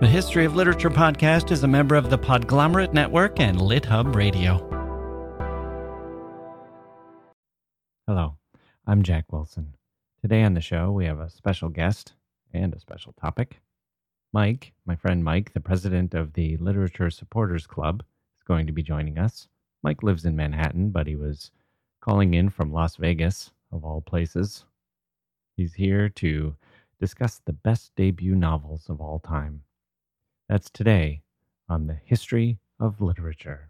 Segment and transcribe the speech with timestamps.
[0.00, 4.58] The History of Literature podcast is a member of the Podglomerate Network and LitHub Radio.
[8.06, 8.36] Hello,
[8.86, 9.74] I'm Jacke Wilson.
[10.22, 12.12] Today on the show, we have a special guest
[12.54, 13.60] and a special topic.
[14.32, 18.04] Mike, my friend Mike, the president of the Literature Supporters Club,
[18.36, 19.48] is going to be joining us.
[19.82, 21.50] Mike lives in Manhattan, but he was
[22.00, 24.64] calling in from Las Vegas, of all places.
[25.56, 26.54] He's here to
[27.00, 29.62] discuss the best debut novels of all time.
[30.48, 31.20] That's today
[31.68, 33.68] on the History of Literature.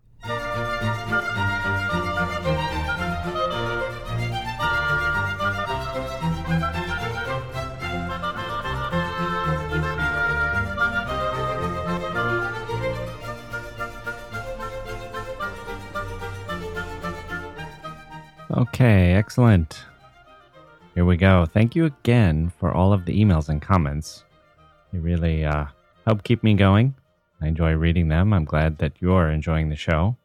[18.51, 19.85] Okay, excellent.
[20.95, 21.45] Here we go.
[21.45, 24.25] Thank you again for all of the emails and comments.
[24.93, 25.67] You really uh,
[26.09, 26.95] help keep me going.
[27.39, 28.33] I enjoy reading them.
[28.33, 30.17] I'm glad that you're enjoying the show.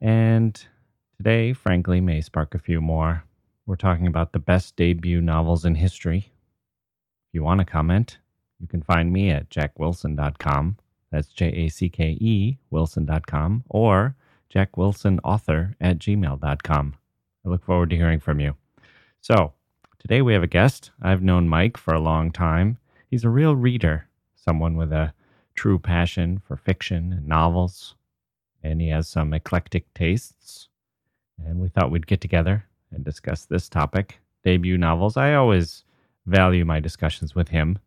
[0.00, 0.58] And
[1.18, 3.24] today, frankly, may spark a few more.
[3.66, 6.32] We're talking about the best debut novels in history.
[7.28, 8.16] If you want to comment,
[8.58, 10.78] you can find me at jackewilson.com.
[11.12, 14.16] That's J A C K E Wilson.com or
[14.50, 16.94] jackewilsonauthor at gmail.com.
[17.44, 18.56] I look forward to hearing from you.
[19.20, 19.52] So,
[19.98, 20.90] today we have a guest.
[21.02, 22.78] I've known Mike for a long time.
[23.10, 24.08] He's a real reader
[24.44, 25.12] someone with a
[25.54, 27.94] true passion for fiction and novels,
[28.62, 30.68] and he has some eclectic tastes.
[31.44, 35.16] And we thought we'd get together and discuss this topic debut novels.
[35.16, 35.84] I always
[36.26, 37.78] value my discussions with him.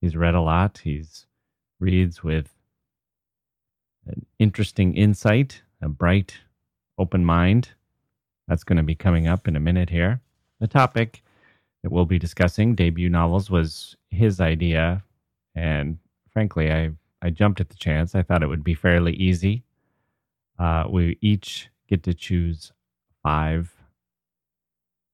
[0.00, 1.26] He's read a lot, he's
[1.80, 2.54] reads with
[4.06, 6.36] an interesting insight, a bright,
[6.98, 7.70] open mind.
[8.46, 10.20] That's going to be coming up in a minute here.
[10.60, 11.22] The topic
[11.82, 15.02] that we'll be discussing, debut novels, was his idea
[15.58, 15.98] and
[16.32, 18.14] frankly, I I jumped at the chance.
[18.14, 19.64] I thought it would be fairly easy.
[20.58, 22.72] Uh, we each get to choose
[23.22, 23.72] five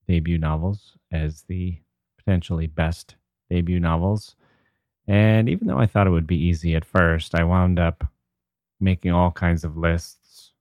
[0.07, 1.77] debut novels as the
[2.17, 3.15] potentially best
[3.49, 4.35] debut novels.
[5.07, 8.07] And even though I thought it would be easy at first, I wound up
[8.79, 10.51] making all kinds of lists,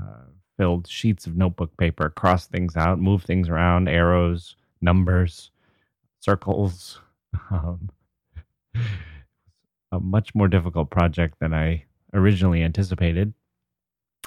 [0.00, 0.24] uh,
[0.56, 5.50] filled sheets of notebook paper, cross things out, move things around, arrows, numbers,
[6.20, 7.00] circles.
[7.52, 7.90] Um,
[9.92, 13.34] a much more difficult project than I originally anticipated.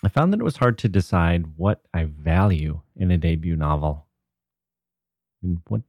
[0.03, 4.05] I found that it was hard to decide what I value in a debut novel.
[5.41, 5.81] I mean, what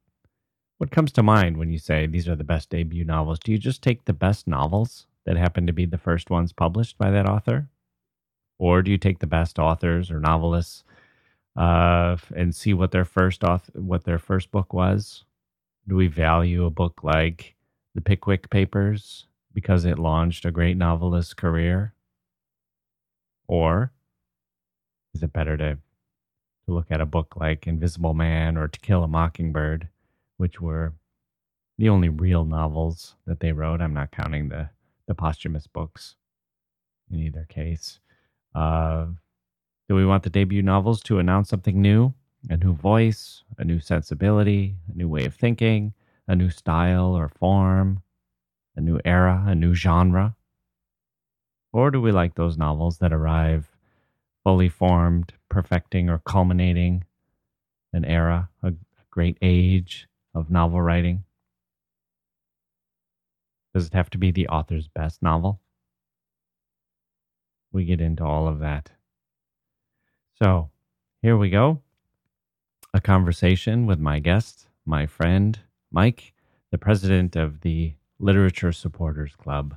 [0.78, 3.38] what comes to mind when you say these are the best debut novels?
[3.38, 6.98] Do you just take the best novels that happen to be the first ones published
[6.98, 7.68] by that author,
[8.58, 10.84] or do you take the best authors or novelists
[11.56, 15.24] uh, and see what their first author, what their first book was?
[15.88, 17.53] Do we value a book like
[17.94, 21.94] the Pickwick Papers because it launched a great novelist's career?
[23.46, 23.92] Or
[25.14, 25.78] is it better to,
[26.66, 29.88] to look at a book like Invisible Man or To Kill a Mockingbird,
[30.36, 30.94] which were
[31.78, 33.80] the only real novels that they wrote?
[33.80, 34.70] I'm not counting the,
[35.06, 36.16] the posthumous books
[37.10, 38.00] in either case.
[38.54, 39.06] Uh,
[39.88, 42.14] do we want the debut novels to announce something new?
[42.50, 45.94] A new voice, a new sensibility, a new way of thinking,
[46.26, 48.02] a new style or form,
[48.76, 50.36] a new era, a new genre?
[51.72, 53.68] Or do we like those novels that arrive
[54.42, 57.04] fully formed, perfecting or culminating
[57.92, 58.72] an era, a
[59.10, 61.24] great age of novel writing?
[63.74, 65.60] Does it have to be the author's best novel?
[67.72, 68.90] We get into all of that.
[70.40, 70.70] So,
[71.22, 71.82] here we go.
[72.92, 75.58] A conversation with my guest, my friend,
[75.94, 76.32] Mike,
[76.72, 79.76] the president of the Literature Supporters Club.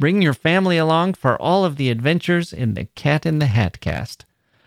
[0.00, 3.80] bring your family along for all of the adventures in the Cat in the Hat
[3.80, 4.24] cast.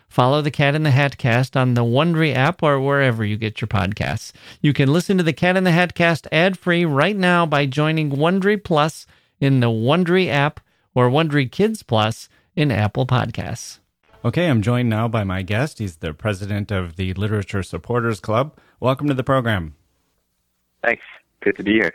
[0.08, 3.60] Follow the Cat in the Hat cast on the Wondery app or wherever you get
[3.60, 4.32] your podcasts.
[4.62, 7.66] You can listen to the Cat in the Hat cast ad free right now by
[7.66, 9.06] joining Wondery Plus
[9.40, 10.60] in the Wondery app
[10.94, 13.80] or Wondery Kids Plus in Apple Podcasts.
[14.24, 15.80] Okay, I'm joined now by my guest.
[15.80, 18.56] He's the president of the Literature Supporters Club.
[18.78, 19.74] Welcome to the program.
[20.84, 21.02] Thanks.
[21.40, 21.92] Good to be here.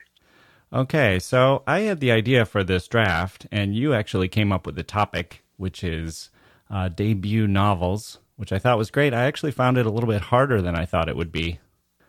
[0.71, 4.75] Okay, so I had the idea for this draft, and you actually came up with
[4.75, 6.30] the topic, which is
[6.69, 9.13] uh, debut novels, which I thought was great.
[9.13, 11.60] I actually found it a little bit harder than I thought it would be.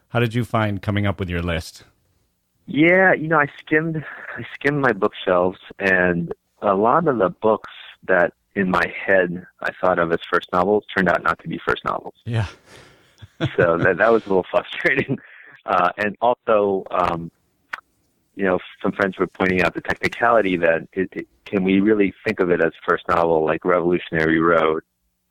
[0.08, 1.84] How did you find coming up with your list?
[2.66, 4.04] Yeah, you know, I skimmed
[4.36, 7.70] I skimmed my bookshelves and a lot of the books
[8.06, 11.58] that in my head I thought of as first novels turned out not to be
[11.66, 12.14] first novels.
[12.26, 12.46] Yeah.
[13.56, 15.18] so that that was a little frustrating.
[15.66, 17.30] Uh, and also, um,
[18.40, 22.14] you know, some friends were pointing out the technicality that it, it, can we really
[22.24, 24.82] think of it as first novel like Revolutionary Road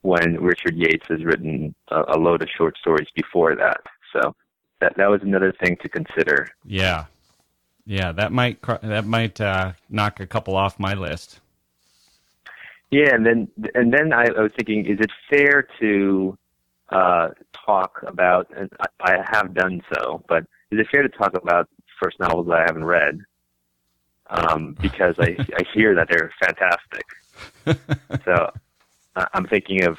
[0.02, 3.80] when Richard Yates has written a, a load of short stories before that.
[4.12, 4.36] So
[4.80, 6.46] that that was another thing to consider.
[6.64, 7.06] Yeah,
[7.84, 11.40] yeah, that might that might uh, knock a couple off my list.
[12.92, 16.38] Yeah, and then and then I, I was thinking, is it fair to
[16.90, 17.30] uh,
[17.66, 18.46] talk about?
[18.56, 18.70] And
[19.00, 21.68] I have done so, but is it fair to talk about
[22.00, 23.20] first novels that I haven't read?
[24.28, 27.04] Um, because I I hear that they're fantastic.
[28.24, 28.50] so
[29.16, 29.98] uh, I'm thinking of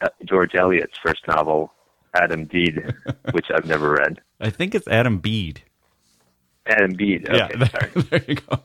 [0.00, 1.72] uh, George Eliot's first novel,
[2.14, 2.94] Adam Bede,
[3.32, 4.20] which I've never read.
[4.40, 5.62] I think it's Adam Bede.
[6.66, 7.28] Adam Bede.
[7.28, 7.90] Okay, yeah, sorry.
[8.10, 8.60] there you go.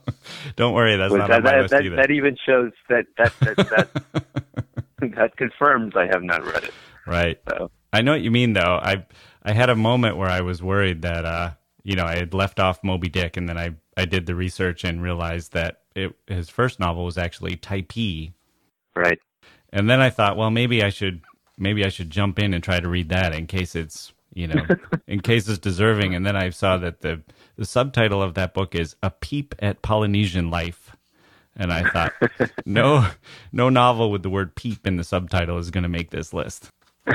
[0.54, 5.36] Don't worry, that's not that, that, that, that even shows that that that that, that
[5.36, 6.74] confirms I have not read it.
[7.06, 7.40] Right.
[7.48, 7.70] So.
[7.92, 8.78] I know what you mean, though.
[8.82, 9.06] I
[9.42, 11.50] I had a moment where I was worried that uh,
[11.88, 14.84] you know I had left off Moby Dick, and then I I did the research
[14.84, 18.34] and realized that it his first novel was actually Typee.
[18.94, 19.18] Right.
[19.72, 21.22] And then I thought, well, maybe I should
[21.56, 24.66] maybe I should jump in and try to read that in case it's you know
[25.06, 26.14] in case it's deserving.
[26.14, 27.22] And then I saw that the
[27.56, 30.94] the subtitle of that book is A Peep at Polynesian Life.
[31.56, 32.12] And I thought,
[32.66, 33.08] no,
[33.50, 36.70] no novel with the word peep in the subtitle is going to make this list.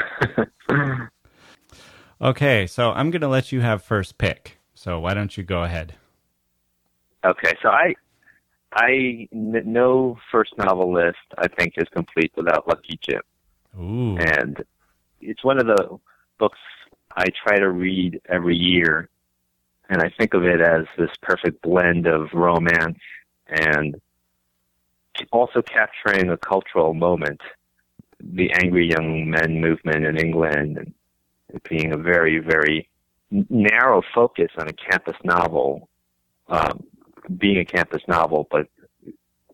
[2.22, 4.58] okay, so I'm going to let you have first pick.
[4.84, 5.96] So why don't you go ahead?
[7.24, 7.96] Okay, so I,
[8.74, 13.22] I no first novel list I think is complete without Lucky Jim.
[13.80, 14.18] Ooh.
[14.18, 14.62] And
[15.22, 15.98] it's one of the
[16.38, 16.60] books
[17.16, 19.08] I try to read every year
[19.88, 23.00] and I think of it as this perfect blend of romance
[23.48, 23.96] and
[25.32, 27.40] also capturing a cultural moment,
[28.20, 30.94] the angry young men movement in England, and
[31.54, 32.90] it being a very, very
[33.50, 35.90] narrow focus on a campus novel,
[36.48, 36.84] um,
[37.38, 38.68] being a campus novel, but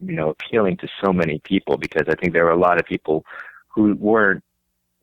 [0.01, 2.85] you know, appealing to so many people because I think there were a lot of
[2.85, 3.25] people
[3.67, 4.43] who weren't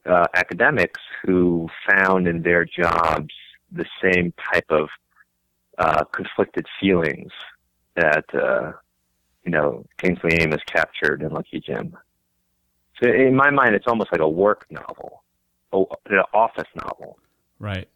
[0.06, 3.34] uh, academics who found in their jobs
[3.72, 4.88] the same type of
[5.78, 7.32] uh, conflicted feelings
[7.96, 8.72] that uh,
[9.44, 11.96] you know Kingsley Amis captured in Lucky Jim.
[13.02, 15.22] So in my mind, it's almost like a work novel,
[15.72, 17.18] an office novel.
[17.58, 17.88] Right.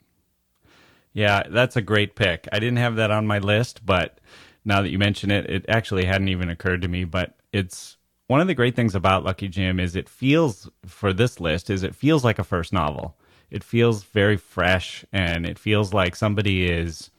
[1.13, 2.49] Yeah, that's a great pick.
[2.53, 4.19] I didn't have that on my list, but
[4.65, 7.05] now that you mention it, it actually hadn't even occurred to me.
[7.05, 7.97] But it's
[8.29, 11.83] one of the great things about Lucky Jim is it feels for this list is
[11.83, 13.17] it feels like a first novel.
[13.51, 17.11] It feels very fresh, and it feels like somebody is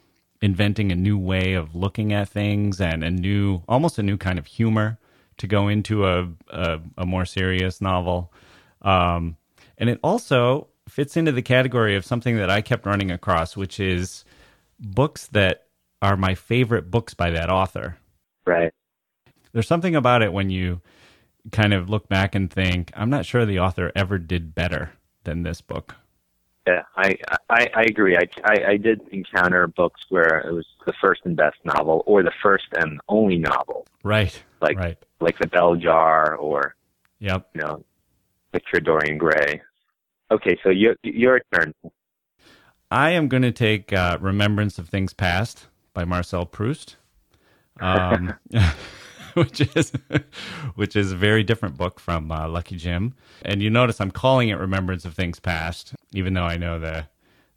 [0.41, 4.39] inventing a new way of looking at things and a new, almost a new kind
[4.39, 4.98] of humor
[5.38, 8.31] to go into a a, a more serious novel.
[8.81, 9.36] Um,
[9.77, 13.79] and it also fits into the category of something that I kept running across, which
[13.79, 14.25] is
[14.79, 15.67] books that
[16.01, 17.98] are my favorite books by that author.
[18.45, 18.74] Right.
[19.53, 20.81] There's something about it when you
[21.51, 24.91] kind of look back and think, I'm not sure the author ever did better
[25.24, 25.95] than this book.
[26.67, 27.17] Yeah, I
[27.50, 28.15] I, I agree.
[28.17, 32.21] I, I, I did encounter books where it was the first and best novel, or
[32.21, 33.88] the first and only novel.
[34.03, 34.39] Right.
[34.62, 34.98] Like right.
[35.19, 36.75] like the Bell Jar, or
[37.19, 37.50] yep.
[37.55, 37.83] You know,
[38.53, 39.62] Picture Dorian Gray.
[40.31, 41.73] Okay, so your your turn.
[42.89, 46.95] I am going to take uh, "Remembrance of Things Past" by Marcel Proust.
[47.79, 48.33] Um,
[49.33, 49.91] which is
[50.75, 53.13] which is a very different book from uh, Lucky Jim.
[53.43, 57.07] And you notice I'm calling it Remembrance of Things Past, even though I know the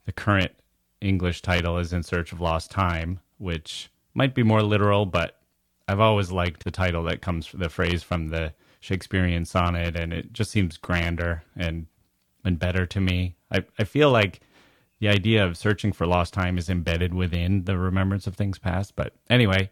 [0.04, 0.52] the current
[1.00, 5.38] English title is In Search of Lost Time, which might be more literal, but
[5.88, 10.32] I've always liked the title that comes the phrase from the Shakespearean sonnet, and it
[10.32, 11.86] just seems grander and
[12.44, 13.36] and better to me.
[13.50, 14.40] I, I feel like
[15.00, 18.96] the idea of searching for lost time is embedded within the remembrance of things past.
[18.96, 19.70] But anyway,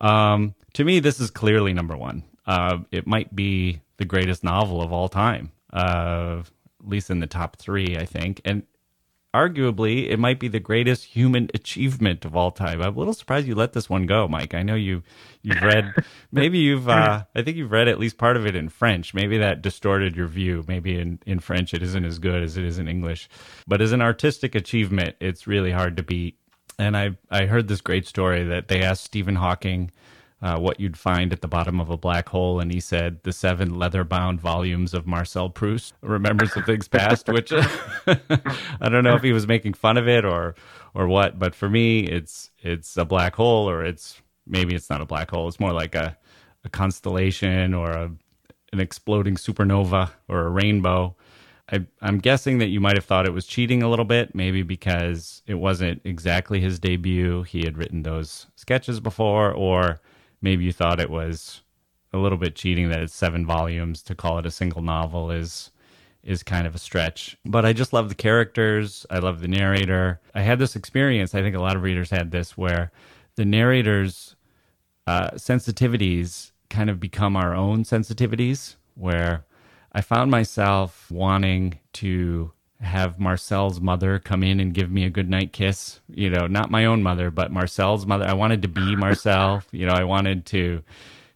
[0.00, 2.24] um, to me, this is clearly number one.
[2.46, 6.42] Uh, it might be the greatest novel of all time, uh,
[6.80, 8.40] at least in the top three, I think.
[8.44, 8.64] And
[9.34, 12.80] arguably it might be the greatest human achievement of all time.
[12.80, 14.54] I'm a little surprised you let this one go, Mike.
[14.54, 15.02] I know you
[15.42, 15.92] you've read
[16.32, 19.12] maybe you've uh, I think you've read at least part of it in French.
[19.12, 20.64] Maybe that distorted your view.
[20.68, 23.28] Maybe in in French it isn't as good as it is in English.
[23.66, 26.38] But as an artistic achievement, it's really hard to beat.
[26.78, 29.90] And I I heard this great story that they asked Stephen Hawking
[30.42, 33.32] uh, what you'd find at the bottom of a black hole, and he said the
[33.32, 37.28] seven leather-bound volumes of Marcel Proust, Remembrance of Things Past.
[37.28, 37.52] Which
[38.06, 40.54] I don't know if he was making fun of it or
[40.94, 45.00] or what, but for me, it's it's a black hole, or it's maybe it's not
[45.00, 45.48] a black hole.
[45.48, 46.16] It's more like a
[46.64, 48.10] a constellation or a
[48.72, 51.16] an exploding supernova or a rainbow.
[51.72, 54.62] I, am guessing that you might have thought it was cheating a little bit, maybe
[54.62, 57.42] because it wasn't exactly his debut.
[57.44, 60.00] He had written those sketches before, or
[60.44, 61.62] maybe you thought it was
[62.12, 65.70] a little bit cheating that it's seven volumes to call it a single novel is
[66.22, 67.36] is kind of a stretch.
[67.44, 69.04] But I just love the characters.
[69.10, 70.20] I love the narrator.
[70.34, 71.34] I had this experience.
[71.34, 72.92] I think a lot of readers had this where
[73.34, 74.36] the narrator's
[75.06, 78.76] uh, sensitivities kind of become our own sensitivities.
[78.94, 79.44] Where
[79.92, 82.52] I found myself wanting to
[82.84, 86.00] have Marcel's mother come in and give me a goodnight kiss.
[86.08, 88.26] You know, not my own mother, but Marcel's mother.
[88.26, 89.62] I wanted to be Marcel.
[89.72, 90.82] You know, I wanted to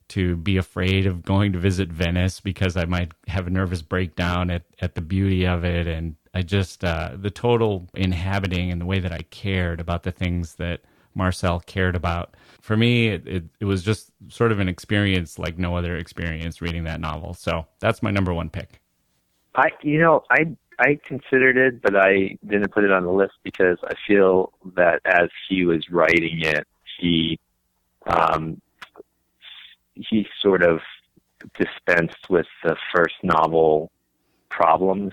[0.09, 4.51] to be afraid of going to visit Venice because I might have a nervous breakdown
[4.51, 5.87] at, at the beauty of it.
[5.87, 10.11] And I just, uh, the total inhabiting and the way that I cared about the
[10.11, 10.81] things that
[11.15, 12.35] Marcel cared about.
[12.63, 16.63] For me, it, it, it was just sort of an experience like no other experience
[16.63, 17.35] reading that novel.
[17.35, 18.81] So that's my number one pick.
[19.55, 23.35] I, you know, I I considered it, but I didn't put it on the list
[23.43, 26.67] because I feel that as he was writing it,
[26.99, 27.39] he
[28.07, 28.61] um,
[29.95, 30.81] he sort of
[31.59, 33.91] dispensed with the first novel
[34.51, 35.13] problems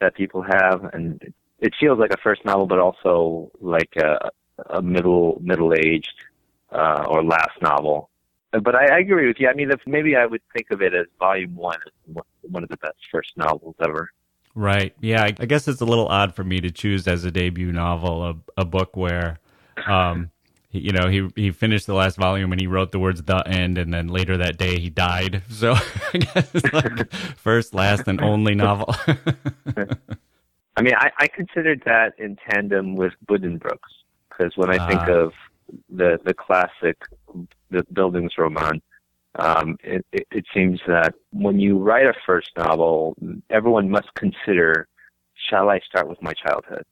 [0.00, 4.30] that people have, and it feels like a first novel, but also like a,
[4.70, 6.24] a middle middle aged
[6.72, 8.08] uh, or last novel.
[8.52, 9.48] But I, I agree with you.
[9.48, 11.78] I mean, if maybe I would think of it as volume one,
[12.40, 14.10] one of the best first novels ever.
[14.58, 14.92] Right.
[15.00, 15.22] Yeah.
[15.22, 18.34] I, guess it's a little odd for me to choose as a debut novel a,
[18.56, 19.38] a book where,
[19.86, 20.32] um,
[20.68, 23.46] he, you know, he he finished the last volume and he wrote the words "the
[23.46, 25.42] end," and then later that day he died.
[25.50, 25.74] So
[26.12, 28.94] I guess like first, last, and only novel.
[30.76, 33.78] I mean, I, I considered that in tandem with Buddenbrooks
[34.28, 35.32] because when I think uh, of
[35.88, 36.98] the the classic
[37.70, 38.82] the Bildungsroman,
[39.36, 43.16] um, it, it, it seems that when you write a first novel,
[43.50, 44.88] everyone must consider,
[45.48, 46.84] shall I start with my childhood?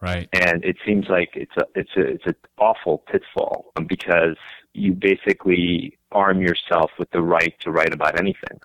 [0.00, 0.28] Right.
[0.32, 4.36] And it seems like it's a it's a it's an awful pitfall because
[4.72, 8.60] you basically arm yourself with the right to write about anything.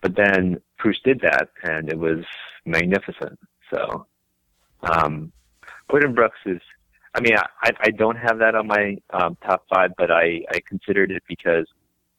[0.00, 2.24] But then Proust did that, and it was
[2.64, 3.38] magnificent.
[3.72, 4.06] So,
[4.82, 5.32] um,
[5.88, 6.62] Brooks is.
[7.14, 10.60] I mean, I I don't have that on my um, top five, but I I
[10.66, 11.66] considered it because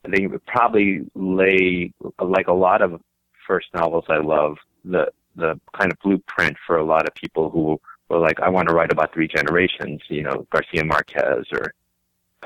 [0.05, 3.01] I think it would probably lay, like a lot of
[3.47, 7.79] first novels I love, the the kind of blueprint for a lot of people who
[8.09, 11.73] were like, I want to write about three generations, you know, Garcia Marquez or,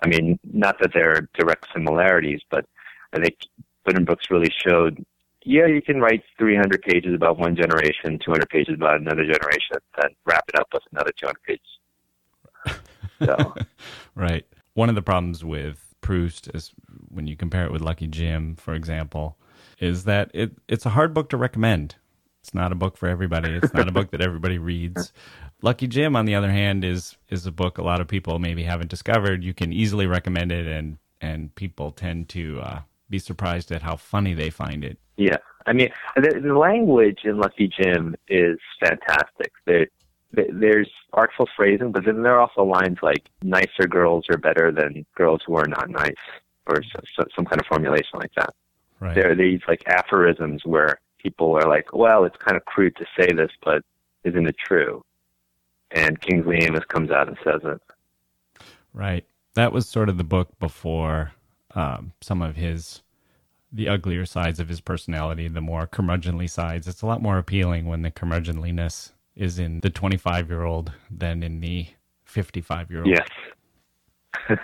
[0.02, 2.66] I mean, not that there are direct similarities, but
[3.14, 3.38] I think
[3.88, 5.04] Buddenbrooks really showed,
[5.44, 10.12] yeah, you can write 300 pages about one generation, 200 pages about another generation, then
[10.26, 12.80] wrap it up with another 200 pages.
[13.26, 13.56] So.
[14.14, 14.46] right.
[14.76, 16.72] One of the problems with Proust, is
[17.10, 19.38] when you compare it with Lucky Jim, for example,
[19.78, 21.96] is that it, it's a hard book to recommend.
[22.42, 23.52] It's not a book for everybody.
[23.52, 25.12] It's not a book that everybody reads.
[25.62, 28.64] Lucky Jim, on the other hand, is is a book a lot of people maybe
[28.64, 29.44] haven't discovered.
[29.44, 33.98] You can easily recommend it, and and people tend to uh, be surprised at how
[33.98, 34.98] funny they find it.
[35.18, 39.52] Yeah, I mean, the, the language in Lucky Jim is fantastic.
[39.66, 39.88] There,
[40.52, 45.06] there's artful phrasing, but then there are also lines like "nicer girls are better than
[45.16, 46.14] girls who are not nice,"
[46.68, 48.54] or so, so, some kind of formulation like that.
[49.00, 49.16] Right.
[49.16, 53.06] There are these like aphorisms where people are like, "Well, it's kind of crude to
[53.20, 53.84] say this, but
[54.24, 55.04] isn't it true?"
[55.92, 57.82] And Kingsley Amis comes out and says it.
[58.94, 59.26] Right.
[59.56, 61.32] That was sort of the book before
[61.76, 63.02] um, some of his
[63.72, 66.88] the uglier sides of his personality, the more curmudgeonly sides.
[66.88, 71.44] It's a lot more appealing when the curmudgeonliness is in the 25 year old than
[71.44, 71.88] in the
[72.26, 73.10] 55 year old.
[73.10, 73.28] Yes.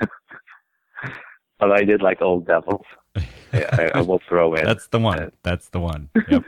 [1.60, 2.86] but I did like Old Devils.
[3.54, 4.66] I, I, will throw in.
[4.66, 5.32] That's the one.
[5.44, 6.10] That's the one.
[6.28, 6.44] Yep.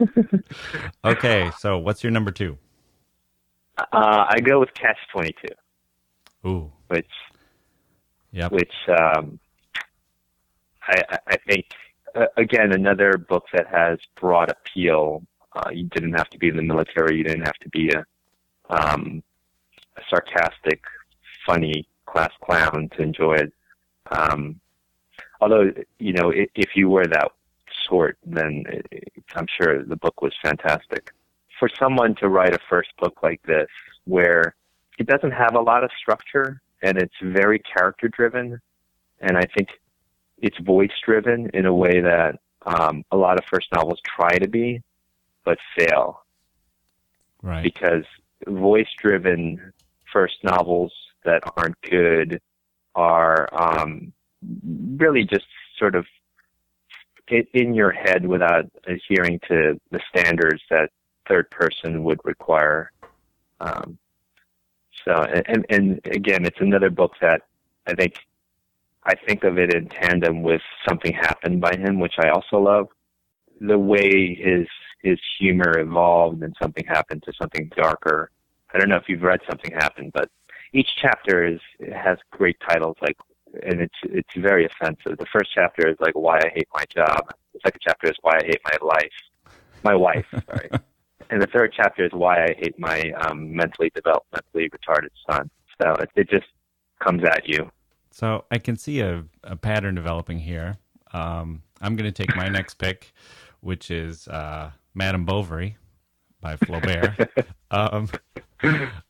[1.06, 2.58] okay, so what's your number two?
[3.78, 6.50] Uh, I go with Catch Twenty Two.
[6.50, 6.72] Ooh.
[6.88, 7.06] Which.
[8.32, 8.52] Yep.
[8.52, 9.40] Which um,
[10.82, 11.68] I, I think
[12.16, 15.22] uh, again another book that has broad appeal.
[15.56, 17.18] Uh, you didn't have to be in the military.
[17.18, 18.04] You didn't have to be a,
[18.70, 19.24] um,
[19.98, 20.82] a sarcastic,
[21.46, 23.54] funny class clown to enjoy it.
[24.12, 24.60] Um,
[25.42, 27.32] although you know if, if you were that
[27.88, 31.12] sort, then it, I'm sure the book was fantastic.
[31.60, 33.70] For someone to write a first book like this,
[34.06, 34.56] where
[34.98, 38.60] it doesn't have a lot of structure and it's very character driven,
[39.22, 39.70] and I think
[40.38, 44.48] it's voice driven in a way that um, a lot of first novels try to
[44.48, 44.82] be,
[45.44, 46.24] but fail.
[47.42, 47.64] Right.
[47.64, 48.04] Because
[48.48, 49.74] voice driven
[50.12, 52.42] first novels that aren't good
[52.96, 54.14] are um,
[54.98, 55.46] really just
[55.78, 56.06] sort of
[57.54, 60.90] in your head without adhering to the standards that
[61.28, 62.92] third person would require.
[63.60, 63.98] Um,
[65.06, 67.42] so, and, and again, it's another book that
[67.88, 68.16] I think
[69.04, 72.88] I think of it in tandem with Something Happened by him, which I also love.
[73.62, 74.68] The way his
[75.02, 78.32] his humor evolved and something happened to something darker.
[78.76, 80.30] I don't know if you've read Something Happened, but
[80.74, 81.60] each chapter is
[81.94, 83.16] has great titles like
[83.64, 85.18] and it's it's very offensive.
[85.18, 87.34] The first chapter is like why I hate my job.
[87.54, 90.26] The second chapter is why I hate my life, my wife.
[90.46, 90.70] sorry,
[91.30, 95.50] and the third chapter is why I hate my um, mentally developmentally retarded son.
[95.82, 96.48] So it, it just
[97.00, 97.70] comes at you.
[98.12, 100.78] So I can see a, a pattern developing here.
[101.14, 103.14] Um, I'm going to take my next pick,
[103.62, 105.78] which is uh, Madame Bovary
[106.40, 107.30] by Flaubert.
[107.72, 108.10] um,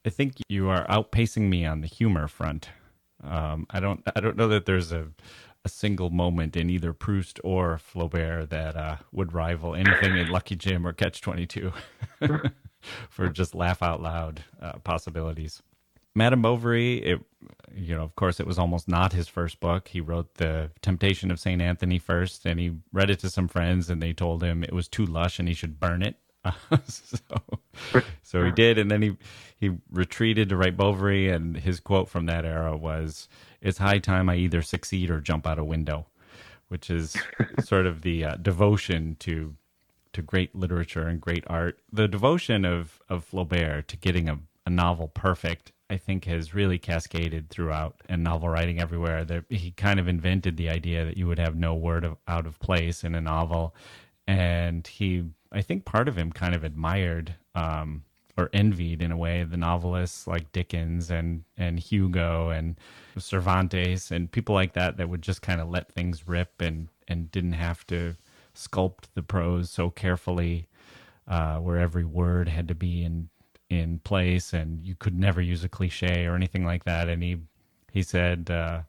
[0.06, 2.70] I think you are outpacing me on the humor front.
[3.24, 5.08] Um, I don't I don't know that there's a
[5.64, 10.56] a single moment in either Proust or Flaubert that uh, would rival anything in Lucky
[10.56, 11.74] Jim or Catch Twenty Two
[13.10, 15.62] for just laugh out loud uh, possibilities.
[16.18, 17.20] Madame Bovary, it,
[17.76, 19.90] you know, of course, it was almost not his first book.
[19.90, 21.62] He wrote The Temptation of St.
[21.62, 24.88] Anthony first, and he read it to some friends, and they told him it was
[24.88, 26.16] too lush and he should burn it.
[26.88, 27.18] so,
[28.24, 29.18] so he did, and then he
[29.58, 33.28] he retreated to write Bovary, and his quote from that era was,
[33.62, 36.08] "It's high time I either succeed or jump out a window,"
[36.68, 37.16] which is
[37.64, 39.56] sort of the uh, devotion to
[40.14, 41.80] to great literature and great art.
[41.92, 46.78] The devotion of of Flaubert to getting a, a novel perfect, I think, has really
[46.78, 49.26] cascaded throughout and novel writing everywhere.
[49.26, 52.46] There, he kind of invented the idea that you would have no word of, out
[52.46, 53.76] of place in a novel,
[54.28, 58.04] and he I think part of him kind of admired um,
[58.38, 62.78] or envied in a way the novelists like Dickens and and Hugo and
[63.18, 67.32] Cervantes and people like that that would just kind of let things rip and and
[67.32, 68.16] didn't have to
[68.54, 70.68] sculpt the prose so carefully
[71.28, 73.30] uh, where every word had to be in
[73.70, 77.08] in place and you could never use a cliche or anything like that.
[77.08, 77.38] And he
[77.94, 78.82] he said uh,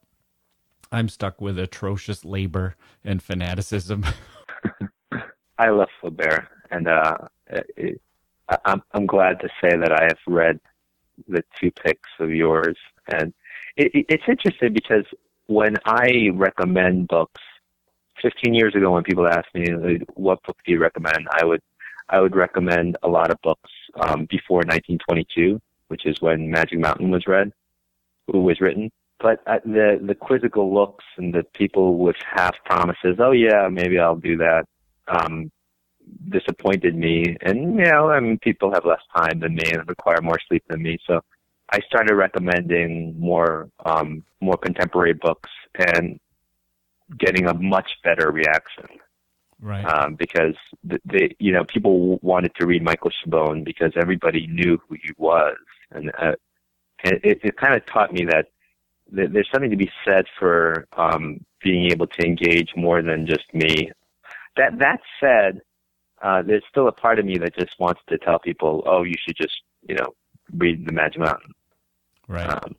[0.90, 2.74] I'm stuck with atrocious labor
[3.04, 4.04] and fanaticism.
[5.58, 7.16] I love Flaubert and uh,
[7.76, 8.00] it,
[8.64, 10.60] I'm I'm glad to say that I have read
[11.28, 12.76] the two picks of yours,
[13.08, 13.32] and
[13.76, 15.04] it, it, it's interesting because
[15.46, 17.40] when I recommend books,
[18.22, 21.62] 15 years ago, when people asked me what book do you recommend, I would
[22.08, 27.10] I would recommend a lot of books um, before 1922, which is when Magic Mountain
[27.10, 27.52] was read,
[28.28, 28.90] was written.
[29.18, 33.98] But uh, the the quizzical looks and the people with half promises, oh yeah, maybe
[33.98, 34.66] I'll do that.
[35.08, 35.50] Um,
[36.28, 37.36] disappointed me.
[37.40, 40.64] And, you know, I mean, people have less time than me and require more sleep
[40.68, 40.98] than me.
[41.06, 41.22] So
[41.70, 46.18] I started recommending more, um, more contemporary books and
[47.18, 48.86] getting a much better reaction.
[49.60, 49.84] Right.
[49.84, 54.96] Um, because the, you know, people wanted to read Michael Chabon because everybody knew who
[54.96, 55.56] he was.
[55.90, 56.32] And, uh,
[57.04, 58.46] it, it kind of taught me that
[59.10, 63.92] there's something to be said for um, being able to engage more than just me.
[64.56, 65.60] That that said,
[66.22, 69.14] uh, there's still a part of me that just wants to tell people, oh, you
[69.18, 70.14] should just, you know,
[70.56, 71.52] read the Magic Mountain.
[72.28, 72.48] Right.
[72.48, 72.74] Um,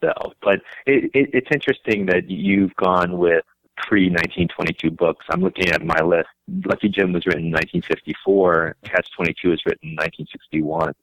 [0.00, 3.44] so, but it, it, it's interesting that you've gone with
[3.76, 5.26] pre 1922 books.
[5.30, 6.28] I'm looking at my list.
[6.66, 8.76] Lucky Jim was written in 1954.
[8.84, 10.94] Catch 22 was written in 1961.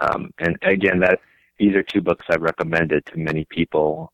[0.00, 1.20] Um, and again, that
[1.58, 4.12] these are two books I've recommended to many people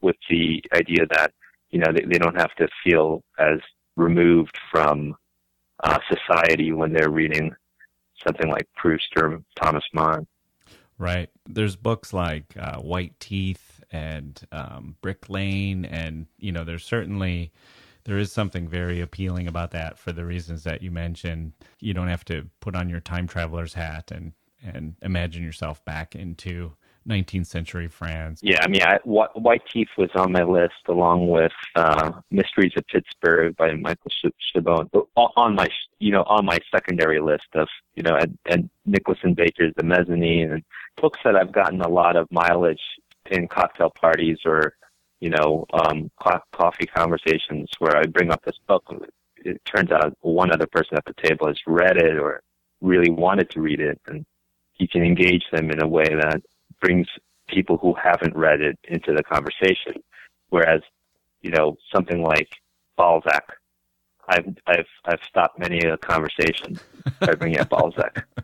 [0.00, 1.32] with the idea that
[1.74, 3.58] you know, they, they don't have to feel as
[3.96, 5.16] removed from
[5.84, 7.54] uh, society when they're reading
[8.26, 10.26] something like Proust or Thomas Mann.
[10.98, 11.28] Right.
[11.48, 17.52] There's books like uh, White Teeth and um, Brick Lane, and you know, there's certainly
[18.04, 21.52] there is something very appealing about that for the reasons that you mentioned.
[21.80, 26.14] You don't have to put on your time traveler's hat and and imagine yourself back
[26.14, 26.72] into
[27.08, 28.40] 19th century France.
[28.42, 32.86] Yeah, I mean, I, White Teeth was on my list along with uh, Mysteries of
[32.86, 34.10] Pittsburgh by Michael
[34.54, 39.34] Chabon on my you know on my secondary list of you know and, and Nicholson
[39.34, 40.62] Baker's The Mezzanine and
[41.00, 42.82] books that I've gotten a lot of mileage
[43.30, 44.74] in cocktail parties or
[45.20, 46.10] you know um,
[46.52, 48.84] coffee conversations where I bring up this book.
[49.36, 52.42] It turns out one other person at the table has read it or
[52.80, 54.24] really wanted to read it and
[54.76, 56.42] you can engage them in a way that
[56.80, 57.06] brings
[57.48, 60.02] people who haven't read it into the conversation.
[60.48, 60.80] Whereas,
[61.42, 62.48] you know, something like
[62.96, 63.44] Balzac,
[64.28, 66.78] I've I've I've stopped many a conversation
[67.20, 68.26] by bringing up Balzac.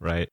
[0.00, 0.28] Right.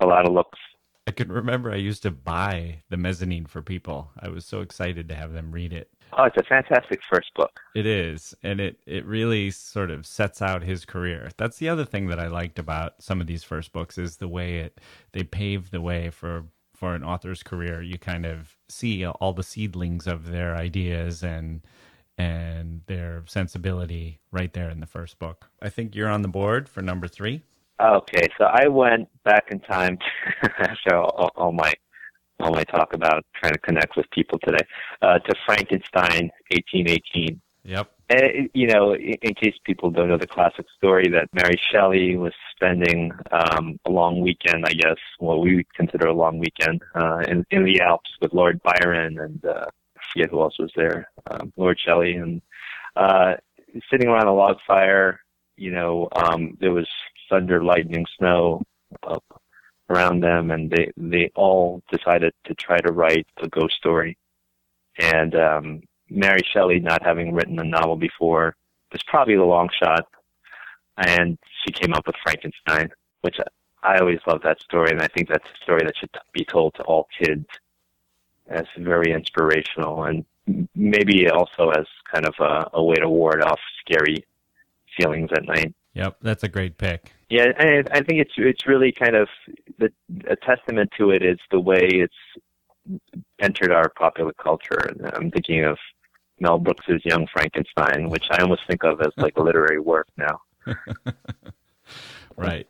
[0.00, 0.58] A lot of looks
[1.06, 4.10] I can remember I used to buy the mezzanine for people.
[4.18, 5.88] I was so excited to have them read it.
[6.12, 7.60] Oh, it's a fantastic first book.
[7.74, 11.30] It is, and it it really sort of sets out his career.
[11.36, 14.28] That's the other thing that I liked about some of these first books is the
[14.28, 14.80] way it
[15.12, 17.82] they pave the way for for an author's career.
[17.82, 21.62] You kind of see all the seedlings of their ideas and
[22.18, 25.50] and their sensibility right there in the first book.
[25.60, 27.42] I think you're on the board for number 3.
[27.78, 29.98] Okay, so I went back in time
[30.58, 31.74] after all, all my
[32.40, 34.64] all my talk about trying to connect with people today
[35.02, 37.40] uh, to Frankenstein, 1818.
[37.64, 37.90] Yep.
[38.08, 41.60] And, uh, you know, in, in case people don't know the classic story, that Mary
[41.70, 46.38] Shelley was spending um, a long weekend, I guess, what we would consider a long
[46.38, 50.58] weekend, uh, in, in the Alps with Lord Byron and uh, I forget who else
[50.58, 52.40] was there, um, Lord Shelley, and
[52.94, 53.34] uh,
[53.90, 55.20] sitting around a log fire.
[55.56, 56.88] You know, um, there was
[57.30, 58.62] thunder, lightning, snow
[59.02, 59.18] uh,
[59.90, 64.16] around them, and they they all decided to try to write a ghost story.
[64.98, 68.56] And um, Mary Shelley, not having written a novel before,
[68.92, 70.06] was probably the long shot,
[70.96, 73.36] and she came up with Frankenstein, which
[73.82, 76.74] I always love that story, and I think that's a story that should be told
[76.74, 77.46] to all kids
[78.48, 80.24] as very inspirational, and
[80.74, 84.24] maybe also as kind of a, a way to ward off scary
[84.96, 85.74] feelings at night.
[85.96, 87.10] Yep, that's a great pick.
[87.30, 89.28] Yeah, and I think it's it's really kind of
[89.78, 89.90] the,
[90.28, 93.00] a testament to it is the way it's
[93.40, 94.94] entered our popular culture.
[95.14, 95.78] I'm thinking of
[96.38, 100.42] Mel Brooks's Young Frankenstein, which I almost think of as like a literary work now.
[102.36, 102.68] right.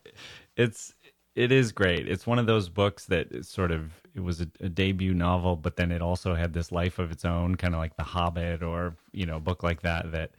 [0.56, 0.94] It's
[1.34, 2.08] it is great.
[2.08, 5.74] It's one of those books that sort of it was a, a, debut novel, but
[5.76, 8.94] then it also had this life of its own, kind of like The Hobbit or
[9.12, 10.30] you know, a book like that that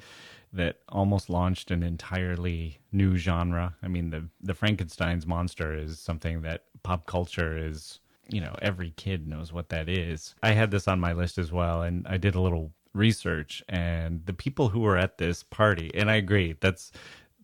[0.57, 3.75] that almost launched an entirely new genre.
[3.81, 8.91] I mean, the the Frankenstein's monster is something that pop culture is, you know, every
[8.91, 10.35] kid knows what that is.
[10.43, 14.25] I had this on my list as well, and I did a little research, and
[14.25, 16.91] the people who were at this party, and I agree, that's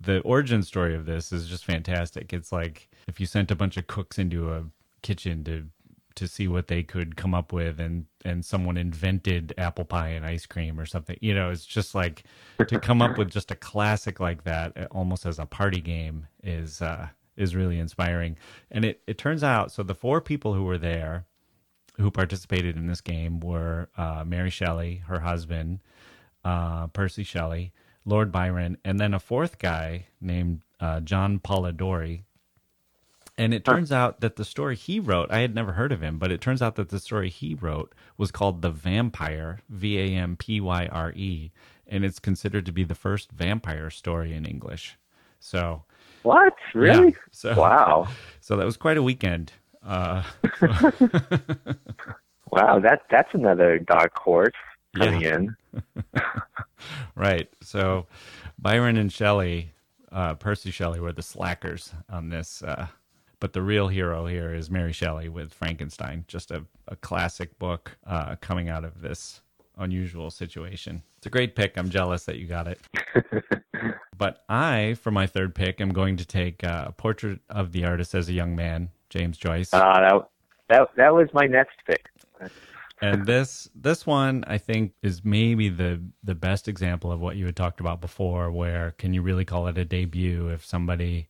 [0.02, 2.34] the origin story of this is just fantastic.
[2.34, 4.66] It's like if you sent a bunch of cooks into a
[5.02, 5.68] kitchen to
[6.16, 10.26] to see what they could come up with and and someone invented apple pie and
[10.26, 11.18] ice cream or something.
[11.22, 12.24] You know it's just like
[12.68, 16.28] to come up with just a classic like that uh, almost as a party game
[16.44, 18.38] is uh is really inspiring.
[18.72, 21.26] And it it turns out so the four people who were there
[21.98, 25.80] who participated in this game were uh, Mary Shelley, her husband,
[26.44, 27.72] uh, Percy Shelley,
[28.06, 32.24] Lord Byron, and then a fourth guy named uh, John Polidori,
[33.38, 36.20] and it turns out that the story he wrote, I had never heard of him,
[36.20, 40.20] but it turns out that the story he wrote was called The Vampire, V A
[40.20, 41.52] M P Y R E,
[41.88, 44.98] and it's considered to be the first vampire story in English.
[45.40, 45.84] So,
[46.22, 46.54] what?
[46.76, 47.08] Really?
[47.08, 48.08] Yeah, so, wow.
[48.40, 49.52] So that was quite a weekend.
[49.86, 50.24] Uh,
[52.52, 54.54] wow, that that's another dark horse
[54.96, 55.36] coming yeah.
[55.36, 55.56] in.
[57.16, 57.50] right.
[57.62, 58.06] So
[58.60, 59.72] Byron and Shelley,
[60.12, 62.88] uh, Percy Shelley, were the slackers on this uh,
[63.44, 67.98] but the real hero here is Mary Shelley with Frankenstein, just a, a classic book
[68.08, 69.42] uh, coming out of this
[69.78, 71.04] unusual situation.
[71.18, 71.78] It's a great pick.
[71.78, 72.80] I'm jealous that you got it.
[74.18, 77.84] but I, for my third pick, am going to take uh, a portrait of the
[77.84, 79.74] artist as a young man, James Joyce.
[79.74, 80.30] Uh, that,
[80.70, 82.06] that, that was my next pick.
[83.02, 87.46] and this this one I think is maybe the the best example of what you
[87.46, 88.54] had talked about before.
[88.54, 91.28] Where can you really call it a debut if somebody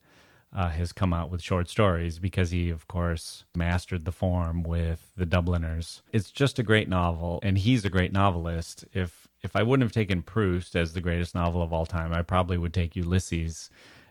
[0.55, 5.11] uh, has come out with short stories because he, of course, mastered the form with
[5.17, 6.01] the Dubliners.
[6.11, 8.85] It's just a great novel, and he's a great novelist.
[8.93, 12.21] If if I wouldn't have taken Proust as the greatest novel of all time, I
[12.21, 13.69] probably would take Ulysses.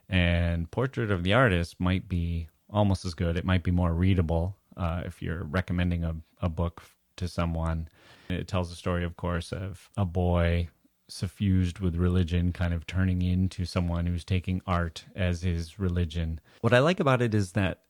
[0.09, 3.37] And Portrait of the Artist might be almost as good.
[3.37, 6.83] It might be more readable uh, if you're recommending a, a book
[7.17, 7.89] to someone.
[8.29, 10.69] It tells the story, of course, of a boy
[11.13, 16.41] suffused with religion, kind of turning into someone who's taking art as his religion.
[16.61, 17.83] What I like about it is that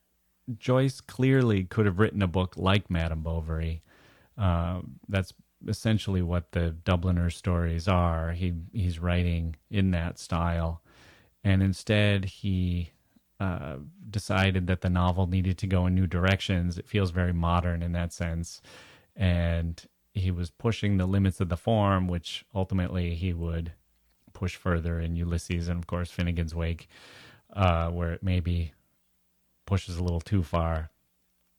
[0.59, 3.83] Joyce clearly could have written a book like Madame Bovary.
[4.37, 5.33] Uh, that's
[5.69, 8.33] essentially what the Dubliner stories are.
[8.33, 10.83] He he's writing in that style,
[11.45, 12.91] and instead he
[13.39, 13.77] uh,
[14.11, 16.79] decided that the novel needed to go in new directions.
[16.79, 18.61] It feels very modern in that sense,
[19.15, 23.73] and he was pushing the limits of the form, which ultimately he would
[24.33, 26.89] push further in Ulysses and, of course, Finnegans Wake,
[27.55, 28.73] uh, where it maybe
[29.67, 30.91] pushes a little too far.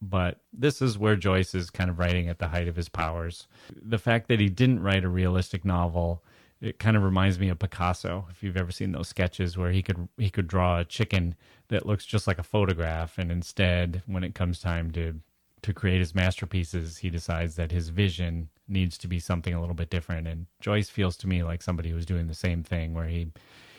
[0.02, 3.48] But this is where Joyce is kind of writing at the height of his powers.
[3.74, 6.24] The fact that he didn't write a realistic novel,
[6.60, 8.28] it kind of reminds me of Picasso.
[8.30, 11.36] If you've ever seen those sketches where he could he could draw a chicken
[11.70, 15.22] that looks just like a photograph, and instead, when it comes time to
[15.64, 19.76] to create his masterpieces, he decides that his vision needs to be something a little
[19.76, 20.28] bit different.
[20.28, 23.32] And Joyce feels to me like somebody who's doing the same thing, where he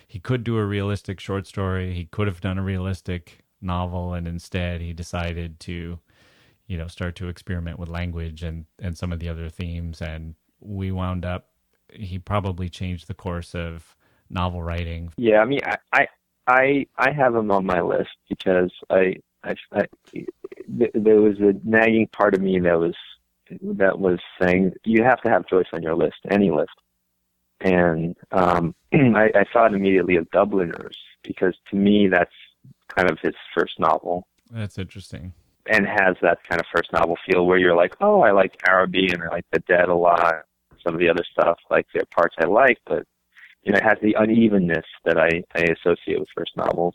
[0.07, 4.27] he could do a realistic short story, he could have done a realistic novel, and
[4.27, 5.99] instead he decided to,
[6.67, 10.01] you know, start to experiment with language and and some of the other themes.
[10.01, 11.49] And we wound up.
[11.93, 13.95] He probably changed the course of
[14.31, 15.13] novel writing.
[15.17, 15.61] Yeah, I mean,
[15.93, 16.07] I
[16.47, 19.87] I I have him on my list because I I, I
[20.69, 22.95] there was a nagging part of me that was
[23.61, 26.73] that was saying you have to have Joyce on your list, any list.
[27.61, 32.33] And um, I, I thought immediately of Dubliners because to me that's
[32.89, 34.27] kind of his first novel.
[34.51, 35.33] That's interesting.
[35.67, 39.09] And has that kind of first novel feel where you're like, oh, I like Araby
[39.13, 40.45] and I like The Dead a lot.
[40.85, 43.07] Some of the other stuff, like there are parts I like, but
[43.63, 46.95] you know, it has the unevenness that I, I associate with first novels.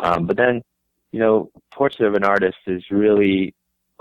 [0.00, 0.62] Um, but then
[1.12, 3.54] you know, Portrait of an Artist is really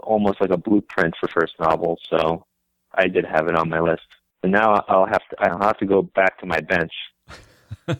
[0.03, 1.99] almost like a blueprint for first novels.
[2.09, 2.45] So
[2.93, 4.07] I did have it on my list.
[4.43, 6.91] And now I'll have to I'll have to go back to my bench.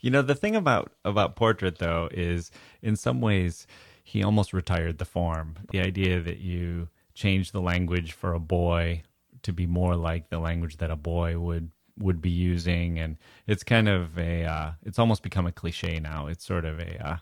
[0.00, 2.50] you know, the thing about about Portrait though is
[2.82, 3.66] in some ways
[4.02, 5.56] he almost retired the form.
[5.70, 9.02] The idea that you change the language for a boy
[9.42, 13.16] to be more like the language that a boy would would be using and
[13.48, 17.04] it's kind of a uh, it's almost become a cliche now it's sort of a
[17.04, 17.16] uh,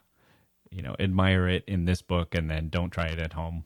[0.77, 3.65] you know admire it in this book and then don't try it at home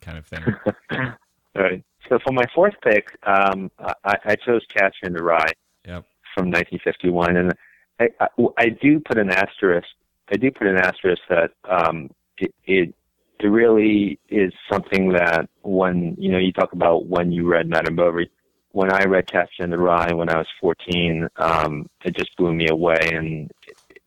[0.00, 0.42] kind of thing.
[1.56, 1.84] All right.
[2.08, 5.52] So for my fourth pick um, I, I chose catcher in the rye
[5.86, 6.04] yep.
[6.34, 7.52] from 1951 and
[8.00, 8.26] I, I,
[8.58, 9.86] I, do put an asterisk
[10.32, 12.94] i do put an asterisk that um, it, it
[13.42, 17.96] it really is something that when you know you talk about when you read Madame
[17.96, 18.30] Bovary,
[18.70, 22.52] when I read Catcher in the Rye when I was 14, um, it just blew
[22.52, 23.50] me away, and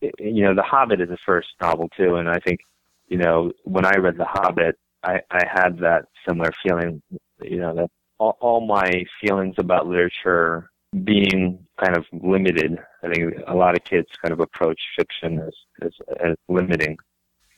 [0.00, 2.60] you know, The Hobbit is the first novel too, and I think,
[3.08, 7.02] you know, when I read The Hobbit, I, I had that similar feeling,
[7.42, 10.70] you know, that all, all my feelings about literature
[11.04, 12.78] being kind of limited.
[13.02, 16.98] I think a lot of kids kind of approach fiction as as, as limiting.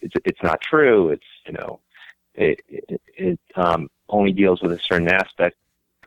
[0.01, 1.11] It's it's not true.
[1.11, 1.81] It's you know,
[2.35, 5.57] it it, it um, only deals with a certain aspect.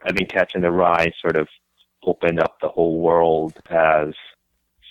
[0.04, 1.48] I think Catcher in the Rye sort of
[2.04, 4.14] opened up the whole world as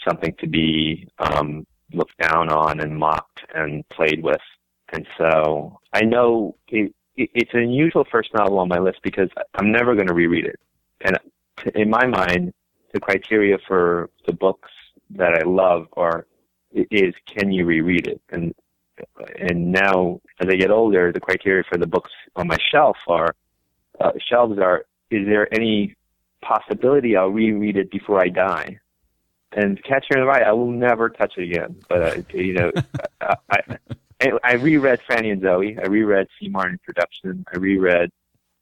[0.07, 4.41] something to be um, looked down on and mocked and played with.
[4.93, 9.29] And so I know it, it, it's an unusual first novel on my list because
[9.55, 10.59] I'm never going to reread it.
[11.03, 11.19] And
[11.75, 12.53] in my mind,
[12.93, 14.71] the criteria for the books
[15.11, 16.27] that I love are
[16.73, 18.21] is can you reread it?
[18.31, 18.55] And
[19.39, 23.35] and now as I get older, the criteria for the books on my shelf are
[24.01, 25.97] uh, shelves are is there any
[26.43, 28.79] possibility I'll reread it before I die?
[29.53, 31.77] And Catcher in the Rye, I will never touch it again.
[31.89, 32.73] But uh, you know,
[33.51, 33.61] I,
[34.21, 35.79] I I reread Franny and Zooey.
[35.83, 37.45] I reread Martin Introduction.
[37.53, 38.11] I reread,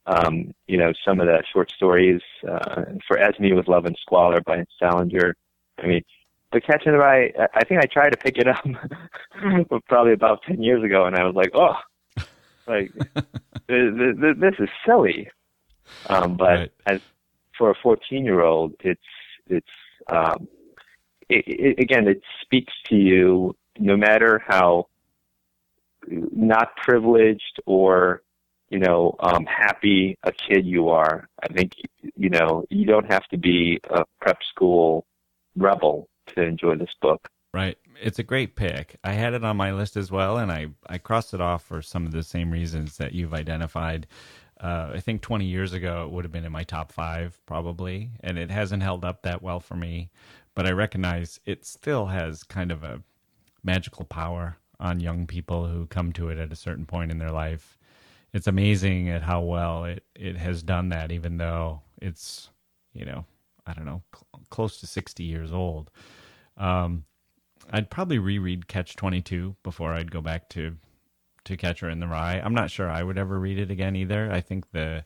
[0.07, 4.41] um, you know, some of the short stories uh, for Esme with Love and Squalor
[4.41, 5.35] by Salinger.
[5.79, 6.05] I mean,
[6.51, 8.65] but Catcher in the Rye, I think I tried to pick it up
[9.89, 11.77] probably about ten years ago, and I was like, oh,
[12.67, 12.93] like
[13.67, 15.29] this is silly.
[16.09, 16.73] Um, but right.
[16.87, 17.01] as
[17.57, 19.01] for a fourteen-year-old, it's
[19.49, 19.67] it's
[20.11, 20.49] um,
[21.29, 24.87] it, it, again, it speaks to you no matter how
[26.11, 28.23] not privileged or
[28.71, 31.29] you know um, happy a kid you are.
[31.43, 31.73] I think
[32.17, 35.07] you know you don't have to be a prep school
[35.57, 37.29] rebel to enjoy this book.
[37.55, 37.79] Right.
[38.01, 38.97] it's a great pick.
[39.03, 41.81] I had it on my list as well, and I, I crossed it off for
[41.81, 44.07] some of the same reasons that you've identified.
[44.61, 48.11] Uh, I think 20 years ago it would have been in my top five probably,
[48.21, 50.11] and it hasn't held up that well for me.
[50.59, 53.01] But I recognize it still has kind of a
[53.63, 57.31] magical power on young people who come to it at a certain point in their
[57.31, 57.79] life.
[58.33, 62.51] It's amazing at how well it, it has done that, even though it's,
[62.93, 63.25] you know,
[63.69, 65.93] I don't know, cl- close to 60 years old.
[66.57, 67.05] Um,
[67.71, 70.75] I'd probably reread Catch 22 before I'd go back to
[71.45, 72.43] to Catcher in the Rye.
[72.45, 74.29] I'm not sure I would ever read it again either.
[74.33, 75.05] I think the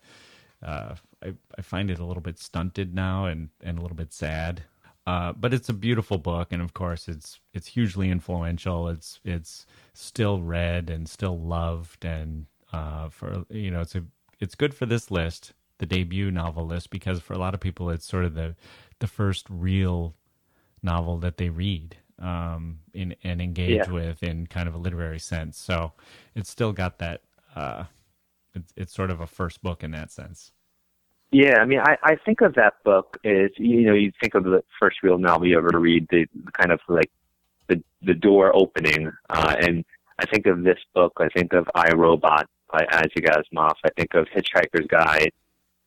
[0.63, 4.15] uh, I, I find it a little bit stunted now and, and a little bit
[4.15, 4.63] sad.
[5.07, 8.89] Uh, but it's a beautiful book, and of course, it's it's hugely influential.
[8.89, 14.05] It's it's still read and still loved, and uh, for you know, it's a
[14.39, 17.91] it's good for this list, the debut novel list, because for a lot of people,
[17.91, 18.55] it's sort of the
[19.01, 20.15] the first real
[20.85, 23.91] novel that they read um, in, and engage yeah.
[23.91, 25.59] with in kind of a literary sense.
[25.59, 25.93] So
[26.35, 27.23] it's still got that.
[27.57, 27.85] Uh,
[28.55, 30.53] it's, it's sort of a first book in that sense.
[31.33, 34.45] Yeah, I mean, I, I think of that book as you know, you think of
[34.45, 37.11] the first real novel you ever read, the kind of like
[37.69, 39.83] the the door opening, uh, and
[40.19, 41.15] I think of this book.
[41.17, 43.77] I think of I Robot by Isaac Asimov.
[43.83, 45.33] I think of Hitchhiker's Guide.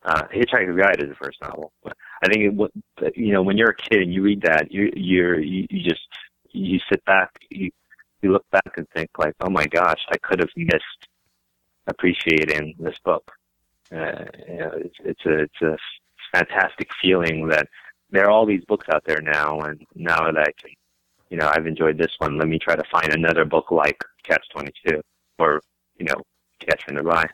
[0.03, 1.71] Uh, Hitchhiker's Guide is the first novel.
[1.83, 2.59] But I think
[3.01, 5.83] it, you know when you're a kid and you read that, you you're you, you
[5.83, 6.07] just
[6.53, 7.69] you sit back, you
[8.23, 11.07] you look back and think like, oh my gosh, I could have missed
[11.85, 13.31] appreciating this book.
[13.95, 15.77] Uh, you know, it's it's a it's a
[16.33, 17.67] fantastic feeling that
[18.09, 20.71] there are all these books out there now, and now that I can,
[21.29, 22.37] you know, I've enjoyed this one.
[22.37, 25.01] Let me try to find another book like Catch Twenty Two,
[25.39, 25.61] or
[25.97, 26.21] you know,
[26.59, 27.29] Catch in the Rye.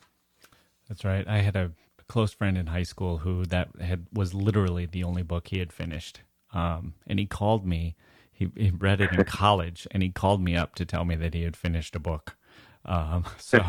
[0.88, 1.28] That's right.
[1.28, 1.72] I had a
[2.08, 5.74] close friend in high school who that had was literally the only book he had
[5.74, 6.22] finished,
[6.54, 7.96] um, and he called me
[8.42, 11.34] he, he read it in college, and he called me up to tell me that
[11.34, 12.38] he had finished a book.
[12.86, 13.60] Um, so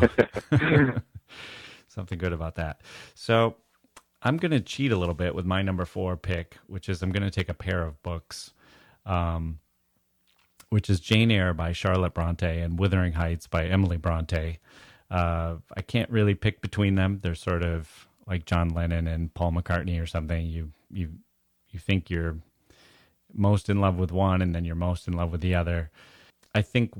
[1.93, 2.81] something good about that.
[3.15, 3.55] So
[4.21, 7.11] I'm going to cheat a little bit with my number four pick, which is I'm
[7.11, 8.53] going to take a pair of books,
[9.05, 9.59] um,
[10.69, 14.59] which is Jane Eyre by Charlotte Bronte and Wuthering Heights by Emily Bronte.
[15.11, 17.19] Uh, I can't really pick between them.
[17.21, 20.45] They're sort of like John Lennon and Paul McCartney or something.
[20.45, 21.09] You you
[21.69, 22.37] you think you're
[23.33, 25.91] most in love with one and then you're most in love with the other.
[26.55, 26.93] I think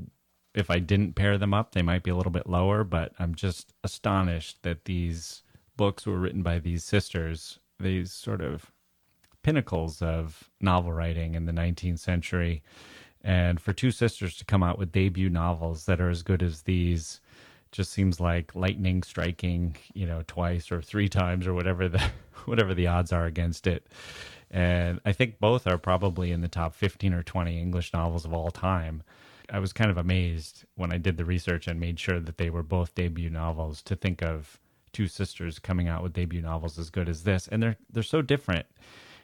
[0.53, 3.35] if I didn't pair them up, they might be a little bit lower, but I'm
[3.35, 5.43] just astonished that these
[5.75, 8.71] books were written by these sisters, these sort of
[9.41, 12.61] pinnacles of novel writing in the 19th century.
[13.21, 16.63] And for two sisters to come out with debut novels that are as good as
[16.63, 17.19] these
[17.71, 22.03] just seems like lightning striking, you know, twice or three times or whatever the
[22.45, 23.87] whatever the odds are against it
[24.53, 28.33] and I think both are probably in the top 15 or 20 English novels of
[28.33, 29.01] all time.
[29.51, 32.49] I was kind of amazed when I did the research and made sure that they
[32.49, 34.59] were both debut novels to think of
[34.91, 38.21] two sisters coming out with debut novels as good as this and they're they're so
[38.21, 38.65] different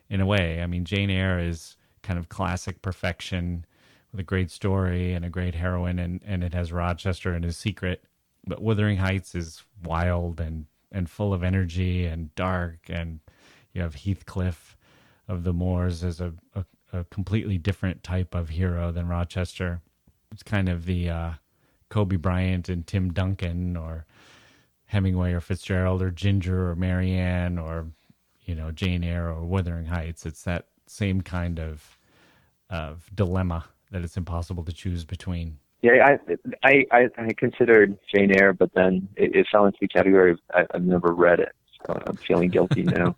[0.10, 0.62] in a way.
[0.62, 3.66] I mean Jane Eyre is kind of classic perfection
[4.12, 7.58] with a great story and a great heroine and and it has Rochester and his
[7.58, 8.04] secret.
[8.46, 13.20] But Wuthering Heights is wild and and full of energy and dark and
[13.74, 14.76] you have Heathcliff
[15.28, 19.82] of the Moors as a, a, a completely different type of hero than Rochester.
[20.40, 21.32] It's kind of the uh,
[21.90, 24.06] Kobe Bryant and Tim Duncan, or
[24.86, 27.88] Hemingway or Fitzgerald, or Ginger or Mary Ann, or
[28.46, 30.26] you know Jane Eyre or Wuthering Heights.
[30.26, 31.98] It's that same kind of
[32.70, 35.58] of dilemma that it's impossible to choose between.
[35.82, 36.16] Yeah,
[36.64, 40.40] I I I, considered Jane Eyre, but then it, it fell into the category of
[40.54, 41.52] I, I've never read it,
[41.86, 43.14] so I'm feeling guilty now.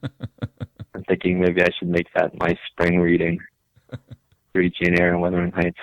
[0.95, 3.37] I'm thinking maybe I should make that my spring reading.
[4.53, 5.77] Read Jane Eyre and Wuthering Heights.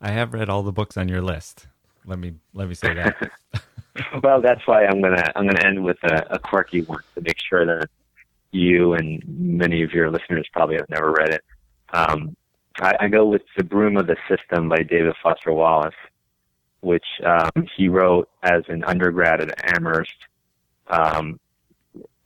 [0.00, 1.66] I have read all the books on your list.
[2.04, 3.30] Let me let me say that.
[4.22, 7.38] well, that's why I'm gonna I'm gonna end with a, a quirky one to make
[7.40, 7.88] sure that
[8.52, 11.44] you and many of your listeners probably have never read it.
[11.92, 12.36] Um,
[12.80, 15.94] I, I go with The Broom of the System by David Foster Wallace,
[16.80, 20.14] which um, he wrote as an undergrad at Amherst.
[20.86, 21.38] Um,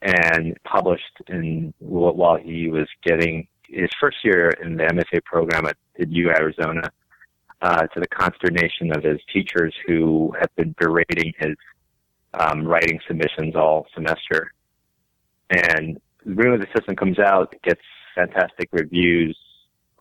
[0.03, 5.77] and published in while he was getting his first year in the MFA program at,
[6.01, 6.91] at U Arizona,
[7.63, 11.57] uh, to the consternation of his teachers who have been berating his
[12.35, 14.53] um, writing submissions all semester.
[15.51, 17.81] And the Broom of the System comes out, gets
[18.15, 19.39] fantastic reviews,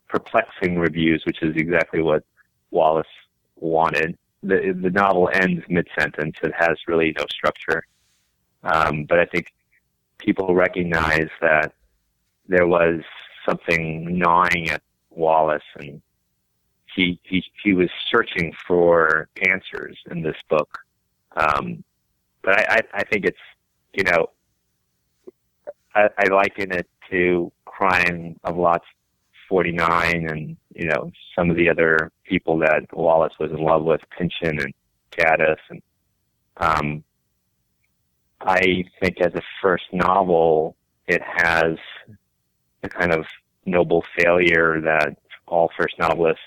[0.08, 2.24] perplexing reviews, which is exactly what
[2.72, 3.08] Wallace
[3.56, 4.18] wanted.
[4.42, 6.36] The, the novel ends mid sentence.
[6.42, 7.84] It has really no structure.
[8.64, 9.54] Um, but I think
[10.18, 11.74] people recognize that
[12.48, 13.02] there was
[13.48, 14.82] something gnawing at
[15.12, 16.02] Wallace and
[16.96, 20.78] he he he was searching for answers in this book.
[21.36, 21.84] Um,
[22.42, 23.38] but I, I I think it's
[23.94, 24.28] you know
[25.96, 28.86] I, I liken it to Crying of Lots
[29.50, 34.02] 49 and you know some of the other people that Wallace was in love with,
[34.18, 34.74] Pynchon and
[35.12, 35.82] Gaddis, and
[36.58, 37.04] um,
[38.40, 40.76] I think as a first novel,
[41.08, 41.78] it has
[42.82, 43.26] the kind of
[43.66, 45.18] noble failure that
[45.48, 46.42] all first novelists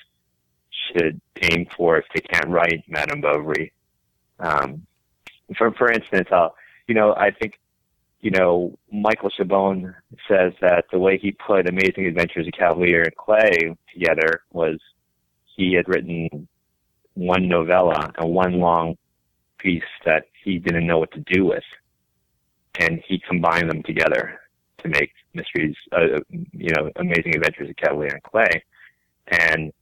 [0.93, 3.72] should aim for if they can't write Madame Bovary.
[4.39, 4.87] Um,
[5.57, 6.55] for for instance, I'll,
[6.87, 7.59] you know, I think,
[8.20, 9.95] you know, Michael Chabon
[10.28, 14.78] says that the way he put Amazing Adventures of Kavalier and Clay together was
[15.57, 16.49] he had written
[17.14, 18.97] one novella and one long
[19.59, 21.64] piece that he didn't know what to do with,
[22.80, 24.41] and he combined them together
[24.78, 26.20] to make mysteries, uh,
[26.53, 28.62] you know, Amazing Adventures of Kavalier and Clay,
[29.28, 29.72] and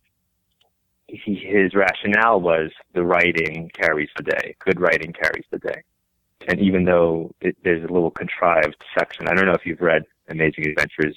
[1.08, 4.54] he, his rationale was the writing carries the day.
[4.60, 5.82] Good writing carries the day.
[6.48, 10.04] And even though it, there's a little contrived section, I don't know if you've read
[10.28, 11.16] Amazing Adventures,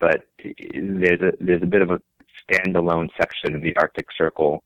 [0.00, 2.00] but there's a there's a bit of a
[2.50, 4.62] standalone section in the Arctic Circle,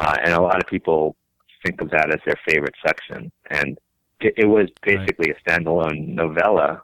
[0.00, 1.16] uh, and a lot of people
[1.64, 3.30] think of that as their favorite section.
[3.50, 3.78] And
[4.20, 5.36] it, it was basically right.
[5.36, 6.82] a standalone novella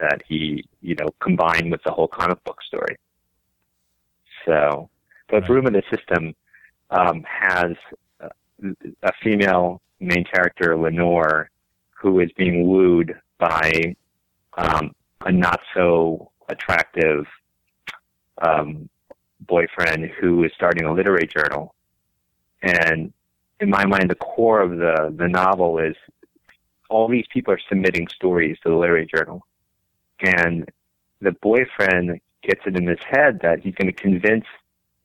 [0.00, 2.96] that he, you know, combined with the whole comic book story.
[4.46, 4.88] So
[5.28, 5.46] but right.
[5.46, 6.34] Broom of the System
[6.90, 7.72] um, has
[9.02, 11.50] a female main character, Lenore,
[11.90, 13.94] who is being wooed by
[14.56, 17.26] um, a not so attractive
[18.42, 18.88] um,
[19.40, 21.74] boyfriend who is starting a literary journal.
[22.62, 23.12] And
[23.60, 25.96] in my mind, the core of the, the novel is
[26.88, 29.44] all these people are submitting stories to the literary journal.
[30.20, 30.68] And
[31.20, 34.44] the boyfriend gets it in his head that he's going to convince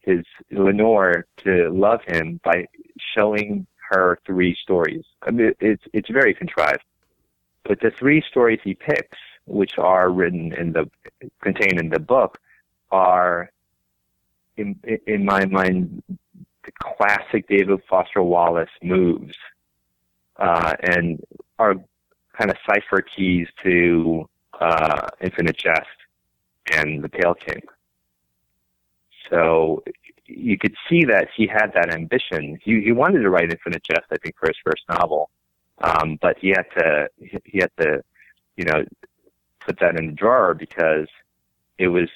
[0.03, 2.67] his Lenore to love him by
[3.15, 5.05] showing her three stories.
[5.21, 6.83] I mean, it's it's very contrived,
[7.63, 10.89] but the three stories he picks, which are written in the
[11.41, 12.39] contained in the book,
[12.91, 13.51] are
[14.57, 16.03] in in my mind
[16.65, 19.35] the classic David Foster Wallace moves,
[20.37, 21.21] uh, and
[21.59, 21.75] are
[22.37, 24.27] kind of cipher keys to
[24.59, 25.87] uh, Infinite Jest
[26.73, 27.61] and The Pale King.
[29.29, 29.83] So
[30.25, 32.59] you could see that he had that ambition.
[32.63, 35.29] He, he wanted to write Infinite Jest, I think, for his first novel,
[35.79, 37.09] um, but he had to
[37.45, 38.03] he had to,
[38.55, 38.85] you know,
[39.59, 41.07] put that in the drawer because
[41.77, 42.09] it was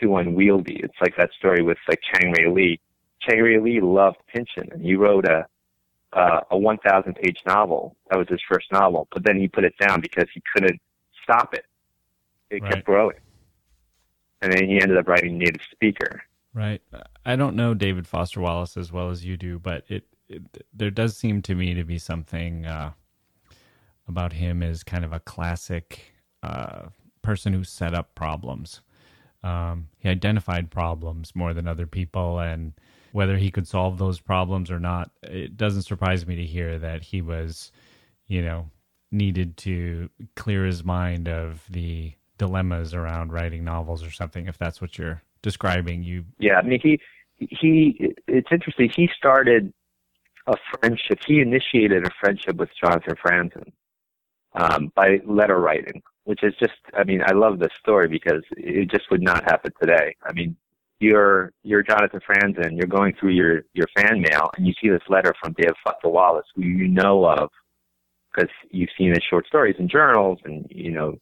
[0.00, 0.80] too unwieldy.
[0.82, 2.80] It's like that story with like Chang Rae Lee.
[3.20, 5.46] Chang Rae Lee loved Pynchon, and he wrote a
[6.12, 7.94] uh, a 1,000 page novel.
[8.10, 10.80] That was his first novel, but then he put it down because he couldn't
[11.22, 11.66] stop it.
[12.48, 12.72] It right.
[12.72, 13.18] kept growing,
[14.40, 16.22] and then he ended up writing Native Speaker
[16.56, 16.80] Right.
[17.26, 20.42] I don't know David Foster Wallace as well as you do, but it, it
[20.72, 22.92] there does seem to me to be something uh,
[24.08, 26.84] about him as kind of a classic uh,
[27.20, 28.80] person who set up problems.
[29.42, 32.72] Um, he identified problems more than other people, and
[33.12, 37.02] whether he could solve those problems or not, it doesn't surprise me to hear that
[37.02, 37.70] he was,
[38.28, 38.70] you know,
[39.12, 44.46] needed to clear his mind of the dilemmas around writing novels or something.
[44.46, 46.02] If that's what you're describing.
[46.02, 47.00] You yeah, I mean he
[47.38, 48.90] he it's interesting.
[48.94, 49.72] He started
[50.48, 51.20] a friendship.
[51.26, 53.72] He initiated a friendship with Jonathan Franzen
[54.54, 58.90] um, by letter writing, which is just I mean I love this story because it
[58.90, 60.16] just would not happen today.
[60.28, 60.56] I mean
[60.98, 65.08] you're you're Jonathan Franzen, you're going through your your fan mail and you see this
[65.08, 67.50] letter from David Foster Wallace, who you know of
[68.34, 71.14] because you've seen his short stories in journals and you know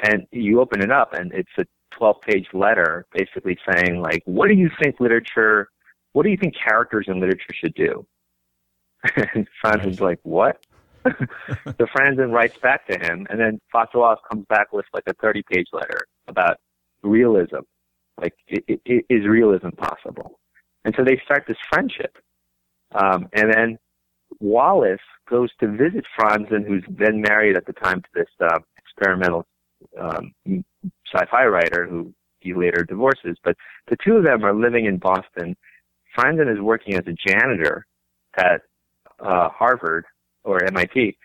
[0.00, 1.64] and you open it up and it's a
[1.96, 5.68] 12 page letter basically saying like, what do you think literature,
[6.12, 8.06] what do you think characters in literature should do?
[9.16, 10.64] and Franzen's like, what?
[11.04, 15.42] so Franzen writes back to him and then Wallace comes back with like a 30
[15.50, 16.58] page letter about
[17.02, 17.60] realism.
[18.20, 20.38] Like, it, it, is realism possible?
[20.84, 22.18] And so they start this friendship.
[22.94, 23.78] Um, and then
[24.40, 29.46] Wallace goes to visit Franzen, who's then married at the time to this uh, experimental
[29.98, 30.32] um,
[31.12, 32.12] sci-fi writer who
[32.42, 33.36] he later divorces.
[33.44, 33.56] But
[33.88, 35.56] the two of them are living in Boston.
[36.16, 37.86] Franzen is working as a janitor
[38.36, 38.62] at
[39.20, 40.04] uh, Harvard
[40.44, 41.16] or MIT,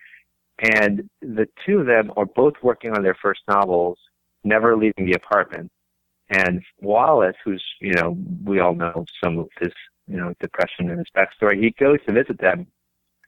[0.60, 3.98] and the two of them are both working on their first novels,
[4.44, 5.72] never leaving the apartment.
[6.30, 9.74] And Wallace, who's you know we all know some of his
[10.08, 12.68] you know depression and his backstory, he goes to visit them,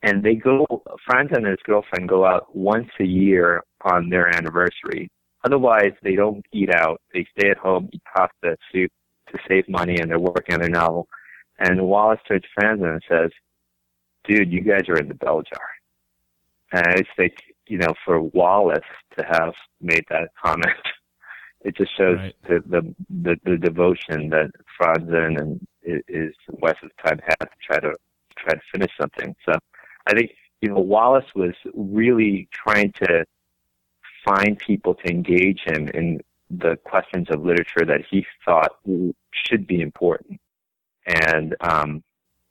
[0.03, 0.65] and they go.
[1.09, 5.09] Franzen and his girlfriend go out once a year on their anniversary
[5.43, 7.01] Otherwise, they don't eat out.
[7.13, 8.91] They stay at home, eat pasta, soup,
[9.31, 11.07] to save money and they're working on their novel.
[11.59, 13.31] And Wallace turns to Franzen and says,
[14.27, 15.69] dude, you guys are in the bell jar.
[16.71, 17.33] And I just think,
[17.67, 18.79] you know, for Wallace
[19.17, 20.75] to have made that comment,
[21.61, 22.35] it just shows right.
[22.43, 27.79] the, the, the the devotion that Franzen and is West of Time had to try
[27.79, 27.93] to
[28.37, 29.35] try to finish something.
[29.45, 29.57] So
[30.07, 30.31] I think
[30.61, 33.25] you know Wallace was really trying to
[34.29, 36.19] find people to engage him in
[36.49, 38.71] the questions of literature that he thought
[39.31, 40.39] should be important.
[41.05, 42.03] And um,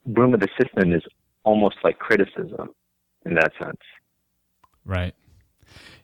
[0.06, 1.02] Broom of the System is
[1.44, 2.70] almost like criticism
[3.24, 3.80] in that sense.
[4.84, 5.14] Right.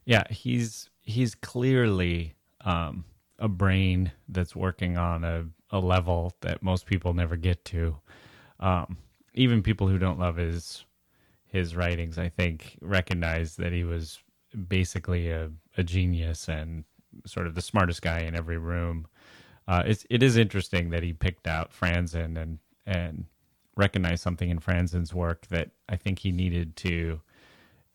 [0.04, 3.04] Yeah, he's he's clearly um,
[3.38, 7.96] a brain that's working on a, a level that most people never get to.
[8.60, 8.98] Um,
[9.32, 10.84] even people who don't love his
[11.46, 14.18] his writings, I think, recognize that he was
[14.68, 16.84] basically a, a genius and
[17.26, 19.06] sort of the smartest guy in every room.
[19.66, 23.26] Uh, it's it is interesting that he picked out Franzen and and
[23.76, 27.20] recognized something in Franzen's work that I think he needed to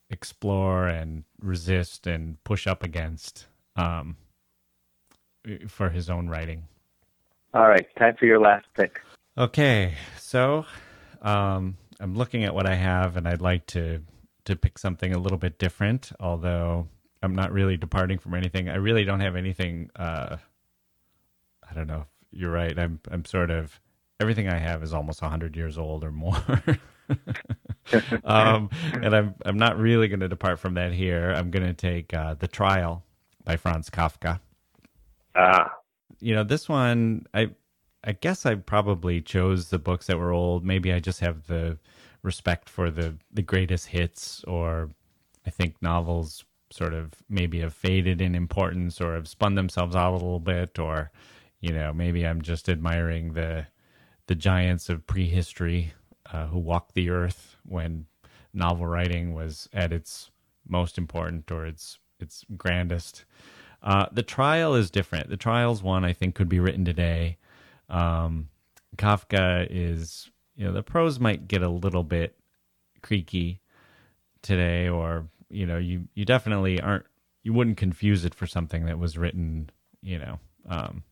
[0.09, 3.45] explore and resist and push up against
[3.75, 4.17] um,
[5.67, 6.63] for his own writing.
[7.53, 9.01] All right, time for your last pick.
[9.37, 10.65] Okay, so
[11.21, 14.01] um, I'm looking at what I have, and I'd like to
[14.49, 16.11] to pick something a little bit different.
[16.19, 16.87] Although
[17.21, 18.69] I'm not really departing from anything.
[18.69, 19.89] I really don't have anything.
[19.95, 20.37] Uh,
[21.69, 22.05] I don't know.
[22.31, 22.77] If you're right.
[22.77, 23.79] I'm I'm sort of
[24.19, 26.37] everything I have is almost 100 years old or more.
[28.23, 31.31] um, and I'm I'm not really going to depart from that here.
[31.35, 33.03] I'm going to take uh, the Trial
[33.43, 34.39] by Franz Kafka.
[35.35, 35.71] Ah,
[36.19, 37.25] you know this one.
[37.33, 37.51] I
[38.03, 40.65] I guess I probably chose the books that were old.
[40.65, 41.77] Maybe I just have the
[42.23, 44.89] respect for the the greatest hits, or
[45.45, 50.11] I think novels sort of maybe have faded in importance or have spun themselves out
[50.11, 51.09] a little bit or
[51.61, 53.65] you know maybe i'm just admiring the
[54.27, 55.93] the giants of prehistory
[56.31, 58.05] uh, who walked the earth when
[58.53, 60.29] novel writing was at its
[60.67, 63.25] most important or its its grandest.
[63.81, 65.29] Uh, the trial is different.
[65.29, 67.37] The trial's one i think could be written today.
[67.89, 68.49] Um,
[68.97, 72.35] kafka is you know the prose might get a little bit
[73.01, 73.61] creaky
[74.43, 77.05] today or you know, you you definitely aren't
[77.43, 79.69] you wouldn't confuse it for something that was written,
[80.01, 81.03] you know, um,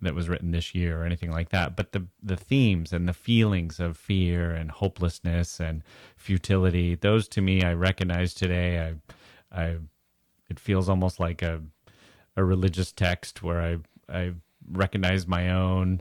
[0.00, 1.76] that was written this year or anything like that.
[1.76, 5.82] But the the themes and the feelings of fear and hopelessness and
[6.16, 8.96] futility, those to me I recognize today.
[9.52, 9.76] I I
[10.48, 11.60] it feels almost like a
[12.36, 13.76] a religious text where I
[14.08, 14.32] I
[14.70, 16.00] recognize my own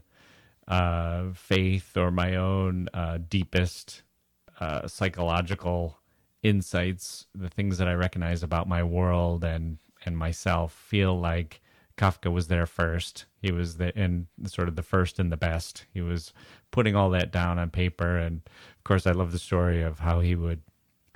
[0.67, 4.03] uh, faith or my own uh, deepest
[4.59, 5.97] uh, psychological
[6.43, 11.61] insights, the things that I recognize about my world and and myself feel like
[11.97, 13.25] Kafka was there first.
[13.41, 15.85] He was the and sort of the first and the best.
[15.93, 16.33] He was
[16.71, 18.41] putting all that down on paper, and
[18.77, 20.61] of course, I love the story of how he would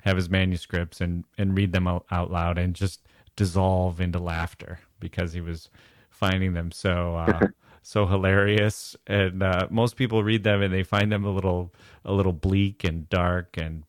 [0.02, 3.00] have his manuscripts and and read them out, out loud and just
[3.34, 5.68] dissolve into laughter because he was
[6.08, 7.46] finding them so uh,
[7.86, 8.96] so hilarious.
[9.06, 11.72] And uh, most people read them and they find them a little
[12.04, 13.84] a little bleak and dark and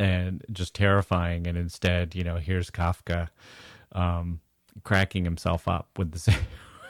[0.00, 1.46] and just terrifying.
[1.46, 3.28] And instead, you know, here's Kafka
[3.92, 4.40] um,
[4.82, 6.40] cracking himself up with the same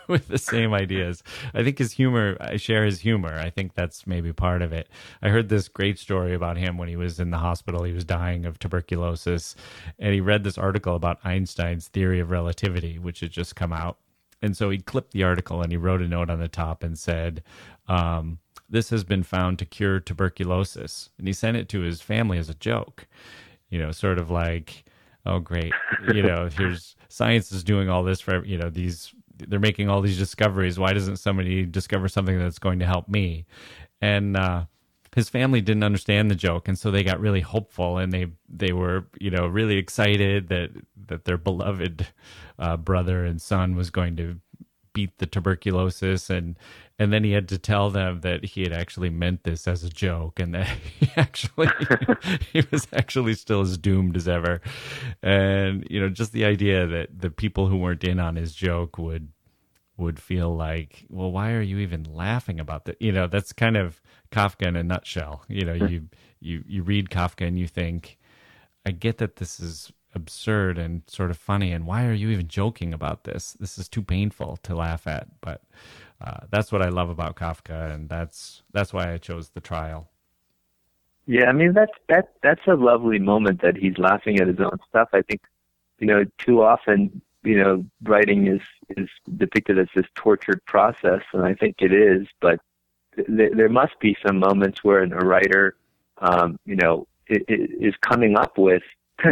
[0.09, 1.23] with the same ideas.
[1.53, 3.35] I think his humor, I share his humor.
[3.35, 4.89] I think that's maybe part of it.
[5.21, 7.85] I heard this great story about him when he was in the hospital.
[7.85, 9.55] He was dying of tuberculosis,
[9.99, 13.99] and he read this article about Einstein's theory of relativity, which had just come out.
[14.43, 16.99] And so he clipped the article and he wrote a note on the top and
[16.99, 17.43] said,
[17.89, 21.11] um, this has been found to cure tuberculosis.
[21.19, 23.07] And he sent it to his family as a joke,
[23.71, 24.85] you know, sort of like,
[25.27, 25.73] oh, great,
[26.15, 30.01] you know, here's science is doing all this for, you know, these, they're making all
[30.01, 30.79] these discoveries.
[30.79, 33.47] Why doesn't somebody discover something that's going to help me?
[34.01, 34.65] And, uh,
[35.15, 38.73] his family didn't understand the joke and so they got really hopeful and they they
[38.73, 40.71] were you know really excited that
[41.09, 42.09] that their beloved
[42.59, 44.41] uh, brother and son was going to
[44.93, 46.31] beat the tuberculosis.
[46.31, 46.57] And
[46.99, 49.91] and then he had to tell them that he had actually meant this as a
[49.91, 50.67] joke and that
[51.01, 51.69] he actually
[52.53, 54.61] he was actually still as doomed as ever.
[55.23, 58.99] And you know just the idea that the people who weren't in on his joke
[58.99, 59.29] would
[59.97, 63.01] would feel like well why are you even laughing about that?
[63.01, 64.01] You know that's kind of
[64.31, 65.45] kafka in a nutshell.
[65.49, 66.09] You know you
[66.41, 68.19] you you read kafka and you think
[68.87, 72.49] i get that this is absurd and sort of funny and why are you even
[72.49, 75.63] joking about this this is too painful to laugh at but
[76.21, 80.09] uh, that's what I love about Kafka, and that's that's why I chose the trial.
[81.27, 84.81] Yeah, I mean that's that that's a lovely moment that he's laughing at his own
[84.89, 85.11] stuff.
[85.13, 85.43] I think
[86.01, 88.61] you know too often you know, writing is
[88.97, 92.27] is depicted as this tortured process, and I think it is.
[92.41, 92.61] But
[93.17, 95.77] th- there must be some moments where a writer,
[96.19, 98.83] um, you know, is coming up with,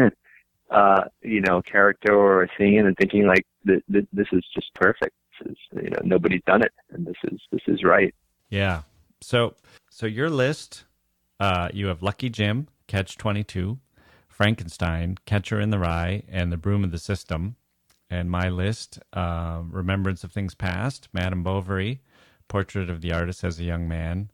[0.71, 4.73] uh, you know, character or a scene and thinking like, th- th- this is just
[4.75, 5.14] perfect.
[5.41, 8.14] This is, you know, nobody's done it, and this is this is right.
[8.49, 8.83] Yeah.
[9.21, 9.55] So
[9.91, 10.85] so your list,
[11.41, 13.79] uh, you have Lucky Jim, Catch Twenty Two,
[14.29, 17.57] Frankenstein, Catcher in the Rye, and The Broom of the System.
[18.09, 22.03] And my list, uh, Remembrance of Things Past, Madame Bovary,
[22.47, 24.31] Portrait of the Artist as a Young Man,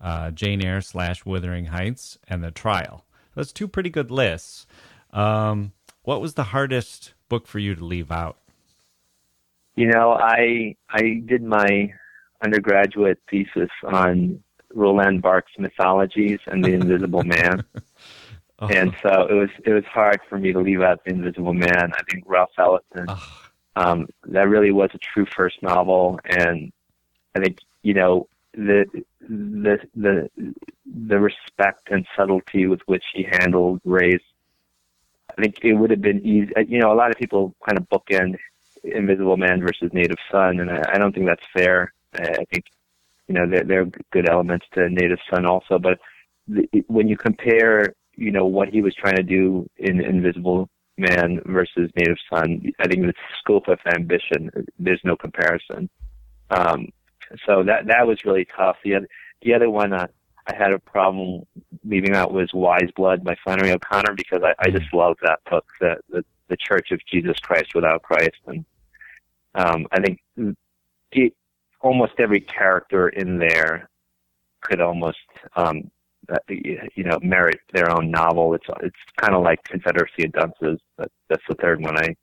[0.00, 3.06] uh, Jane Eyre slash Wuthering Heights, and The Trial.
[3.34, 4.66] That's two pretty good lists.
[5.12, 8.38] Um, what was the hardest book for you to leave out?
[9.74, 11.92] You know, I I did my
[12.42, 14.42] undergraduate thesis on
[14.74, 17.64] Roland Barthes mythologies and the Invisible Man.
[17.74, 17.78] Oh.
[18.70, 21.92] And so it was it was hard for me to leave out The Invisible Man.
[21.92, 23.42] I think Ralph Ellison, oh.
[23.74, 26.72] um, that really was a true first novel, and
[27.34, 28.84] I think you know the
[29.20, 30.30] the the
[30.86, 34.22] the respect and subtlety with which he handled race.
[35.36, 36.52] I think it would have been easy.
[36.68, 38.36] You know, a lot of people kind of bookend
[38.84, 41.92] Invisible Man versus Native Son, and I, I don't think that's fair.
[42.14, 42.64] I think
[43.28, 45.98] you know there there are good elements to Native Son also, but
[46.48, 50.68] the, when you compare you know what he was trying to do in Invisible
[50.98, 52.62] Man versus Native Son.
[52.78, 55.88] I think the scope of ambition, there's no comparison.
[56.50, 56.88] Um,
[57.46, 58.76] so that that was really tough.
[58.84, 59.08] The other,
[59.42, 60.06] the other one uh,
[60.46, 61.46] I had a problem
[61.84, 64.96] leaving out was Wise Blood by Flannery O'Connor because I, I just mm-hmm.
[64.96, 68.64] love that book, the, the the Church of Jesus Christ without Christ, and
[69.54, 70.20] um, I think
[71.12, 71.34] it,
[71.80, 73.88] almost every character in there
[74.60, 75.18] could almost
[75.56, 75.90] um,
[76.48, 78.54] you know merit their own novel.
[78.54, 80.80] It's it's kind of like Confederacy of Dunces.
[80.96, 82.14] But that's the third one I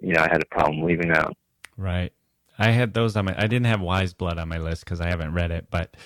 [0.00, 1.36] you know I had a problem leaving out.
[1.76, 2.12] Right.
[2.58, 3.34] I had those on my.
[3.36, 5.96] I didn't have Wise Blood on my list because I haven't read it, but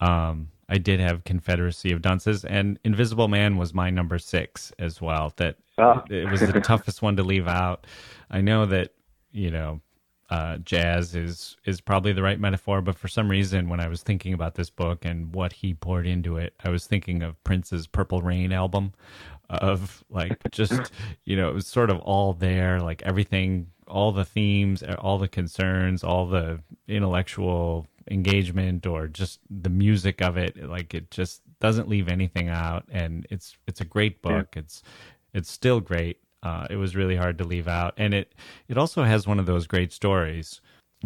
[0.00, 5.00] um, I did have Confederacy of Dunces, and Invisible Man was my number six as
[5.00, 5.32] well.
[5.36, 6.02] That oh.
[6.08, 7.86] it was the toughest one to leave out.
[8.30, 8.92] I know that
[9.32, 9.80] you know
[10.30, 12.80] uh, jazz is is probably the right metaphor.
[12.80, 16.06] But for some reason, when I was thinking about this book and what he poured
[16.06, 18.92] into it, I was thinking of Prince's Purple Rain album,
[19.48, 20.92] of like just
[21.24, 25.28] you know it was sort of all there, like everything, all the themes, all the
[25.28, 30.56] concerns, all the intellectual engagement, or just the music of it.
[30.68, 34.48] Like it just doesn't leave anything out, and it's it's a great book.
[34.54, 34.60] Yeah.
[34.60, 34.82] It's
[35.32, 38.34] it's still great uh, it was really hard to leave out, and it
[38.68, 40.60] it also has one of those great stories,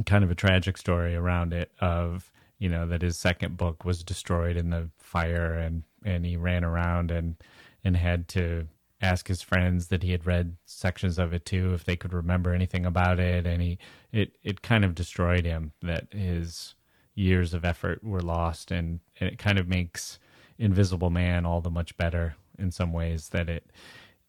[0.06, 4.04] kind of a tragic story around it of you know that his second book was
[4.04, 7.36] destroyed in the fire, and and he ran around and
[7.82, 8.66] and had to
[9.00, 12.54] ask his friends that he had read sections of it too if they could remember
[12.54, 13.78] anything about it, and he
[14.12, 16.74] it it kind of destroyed him that his
[17.14, 20.18] years of effort were lost, and, and it kind of makes
[20.58, 23.70] Invisible Man all the much better in some ways that it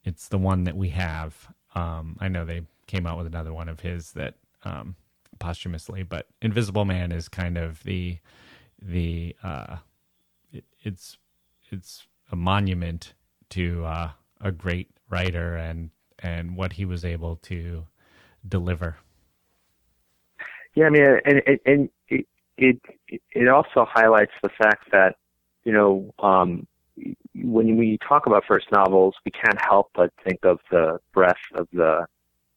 [0.04, 1.54] it's the one that we have.
[1.74, 4.96] Um, I know they came out with another one of his that um,
[5.40, 8.20] posthumously, but Invisible Man is kind of the
[8.82, 9.78] the uh,
[10.52, 11.18] it, it's
[11.72, 13.14] it's a monument
[13.50, 14.12] to uh,
[14.42, 17.86] a great writer and and what he was able to
[18.48, 18.98] deliver.
[20.76, 22.28] Yeah, I mean, and and it
[22.58, 25.16] it it also highlights the fact that
[25.64, 26.68] you know um,
[27.36, 31.68] when we talk about first novels, we can't help but think of the breadth of
[31.74, 32.06] the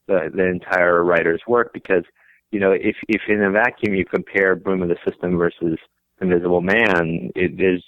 [0.06, 2.04] the, the entire writer's work because
[2.50, 5.78] you know if if in a vacuum you compare Broom of the System versus
[6.20, 7.82] Invisible Man, it is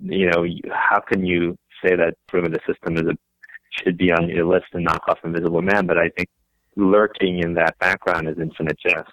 [0.00, 3.16] you know how can you say that Broom of the System is a
[3.70, 5.86] should be on your list and knock off Invisible Man?
[5.86, 6.28] But I think
[6.76, 9.12] lurking in that background is Infinite Jest.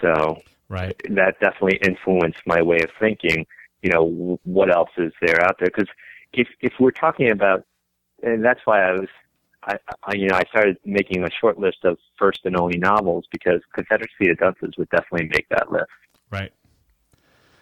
[0.00, 0.42] So
[0.72, 1.00] right.
[1.10, 3.46] that definitely influenced my way of thinking
[3.82, 5.68] you know, what else is there out there?
[5.74, 5.88] Because
[6.32, 7.64] if if we're talking about,
[8.22, 9.08] and that's why I was,
[9.64, 13.26] I, I you know, I started making a short list of first and only novels
[13.30, 15.90] because Confederacy of Dunces would definitely make that list.
[16.30, 16.52] Right.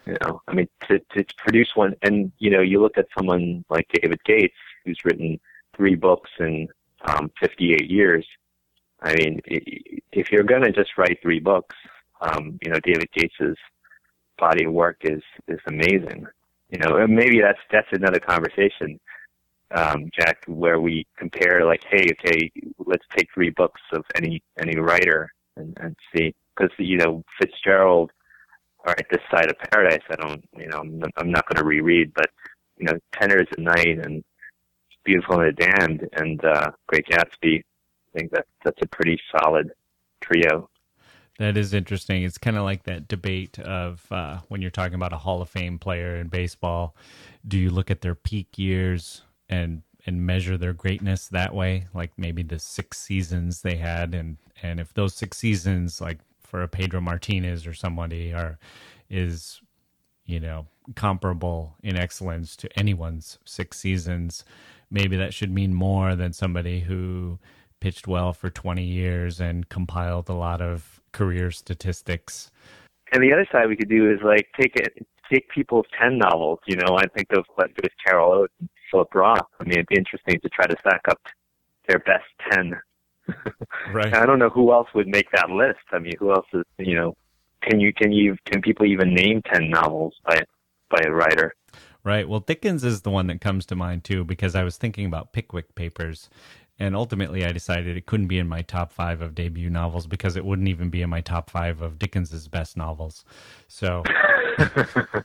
[0.05, 3.65] You know, I mean, to to produce one, and you know, you look at someone
[3.69, 4.55] like David Gates,
[4.85, 5.39] who's written
[5.75, 6.67] three books in
[7.05, 8.25] um, 58 years.
[9.03, 11.75] I mean, if you're going to just write three books,
[12.21, 13.57] um, you know, David Gates's
[14.37, 16.25] body of work is is amazing.
[16.69, 18.99] You know, and maybe that's that's another conversation,
[19.71, 22.51] um, Jacke, where we compare like, hey, okay,
[22.85, 28.11] let's take three books of any any writer and, and see, because you know Fitzgerald,
[28.85, 31.65] all right, this side of paradise, I don't, you know, I'm, I'm not going to
[31.65, 32.29] reread, but
[32.77, 34.23] you know, Tender Is the Night and
[35.03, 39.71] Beautiful and the Damned and uh, Great Gatsby, I think that that's a pretty solid
[40.21, 40.69] trio.
[41.39, 42.23] That is interesting.
[42.23, 45.49] It's kind of like that debate of uh, when you're talking about a Hall of
[45.49, 46.95] Fame player in baseball.
[47.47, 51.87] Do you look at their peak years and and measure their greatness that way?
[51.93, 56.61] Like maybe the six seasons they had, and and if those six seasons, like for
[56.61, 58.59] a Pedro Martinez or somebody, are
[59.09, 59.61] is
[60.25, 64.43] you know comparable in excellence to anyone's six seasons,
[64.91, 67.39] maybe that should mean more than somebody who
[67.79, 72.51] pitched well for 20 years and compiled a lot of career statistics.
[73.13, 76.59] And the other side we could do is like take it, take people's 10 novels.
[76.67, 79.39] You know, I think of like with Carol Oates and Philip Roth.
[79.59, 81.19] I mean, it'd be interesting to try to stack up
[81.87, 82.73] their best 10.
[83.93, 84.13] right.
[84.13, 85.79] I don't know who else would make that list.
[85.91, 87.15] I mean, who else is, you know,
[87.61, 90.41] can you, can you, can people even name 10 novels by,
[90.89, 91.53] by a writer?
[92.03, 92.27] Right.
[92.27, 95.33] Well, Dickens is the one that comes to mind too, because I was thinking about
[95.33, 96.29] Pickwick Papers
[96.81, 100.35] and ultimately, I decided it couldn't be in my top five of debut novels because
[100.35, 103.23] it wouldn't even be in my top five of Dickens's best novels.
[103.67, 104.01] So
[104.57, 105.23] there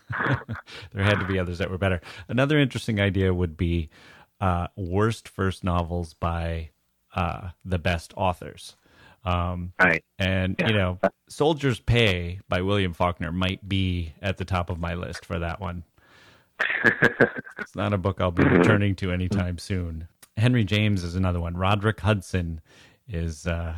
[0.93, 2.03] had to be others that were better.
[2.29, 3.89] Another interesting idea would be
[4.39, 6.69] uh, worst first novels by
[7.15, 8.77] uh, the best authors.
[9.25, 10.05] Um, right.
[10.19, 10.69] And, yeah.
[10.69, 10.99] you know,
[11.31, 15.59] Soldier's Pay by William Faulkner might be at the top of my list for that
[15.59, 15.85] one.
[17.59, 20.07] it's not a book I'll be returning to anytime soon.
[20.37, 21.57] Henry James is another one.
[21.57, 22.61] Roderick Hudson
[23.09, 23.77] is uh,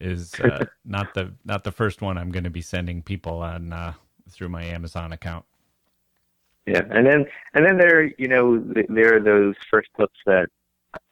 [0.00, 3.72] is uh, not the not the first one I'm going to be sending people on
[3.72, 3.94] uh,
[4.30, 5.44] through my Amazon account.
[6.66, 10.48] Yeah, and then and then there you know there are those first books that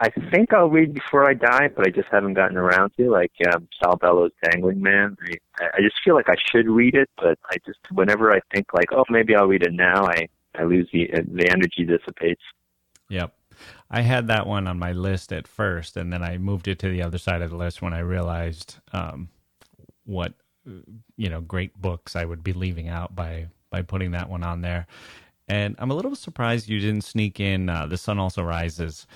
[0.01, 3.33] I think I'll read before I die, but I just haven't gotten around to, like
[3.53, 5.17] um, Saul Bellow's Dangling Man.
[5.61, 8.73] I, I just feel like I should read it, but I just whenever I think
[8.73, 12.43] like, oh, maybe I'll read it now, I I lose the the energy dissipates.
[13.09, 13.35] Yep.
[13.95, 16.89] I had that one on my list at first, and then I moved it to
[16.89, 19.29] the other side of the list when I realized um,
[20.05, 20.35] what
[21.17, 24.63] you know great books I would be leaving out by by putting that one on
[24.63, 24.89] there.
[25.47, 29.07] And I'm a little surprised you didn't sneak in uh, "The Sun Also Rises."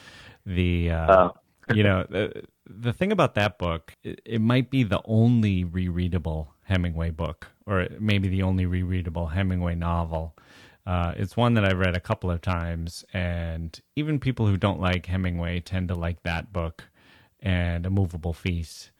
[0.46, 1.34] The uh, oh.
[1.74, 6.50] you know the, the thing about that book, it, it might be the only rereadable
[6.62, 10.36] Hemingway book, or maybe the only rereadable Hemingway novel
[10.88, 14.80] uh, it's one that I've read a couple of times, and even people who don't
[14.80, 16.84] like Hemingway tend to like that book
[17.40, 18.90] and A Movable Feast.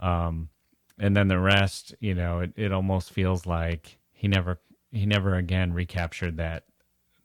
[0.00, 0.48] Um,
[0.98, 4.60] and then the rest, you know, it, it almost feels like he never
[4.90, 6.64] he never again recaptured that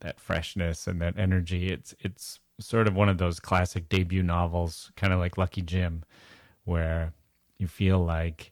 [0.02, 1.70] that freshness and that energy.
[1.70, 6.04] It's it's sort of one of those classic debut novels, kind of like Lucky Jim,
[6.66, 7.14] where
[7.58, 8.52] you feel like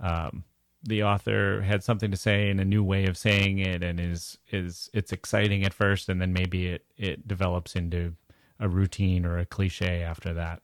[0.00, 0.44] um,
[0.84, 4.38] the author had something to say in a new way of saying it and is
[4.50, 8.14] is it's exciting at first and then maybe it it develops into
[8.58, 10.60] a routine or a cliche after that.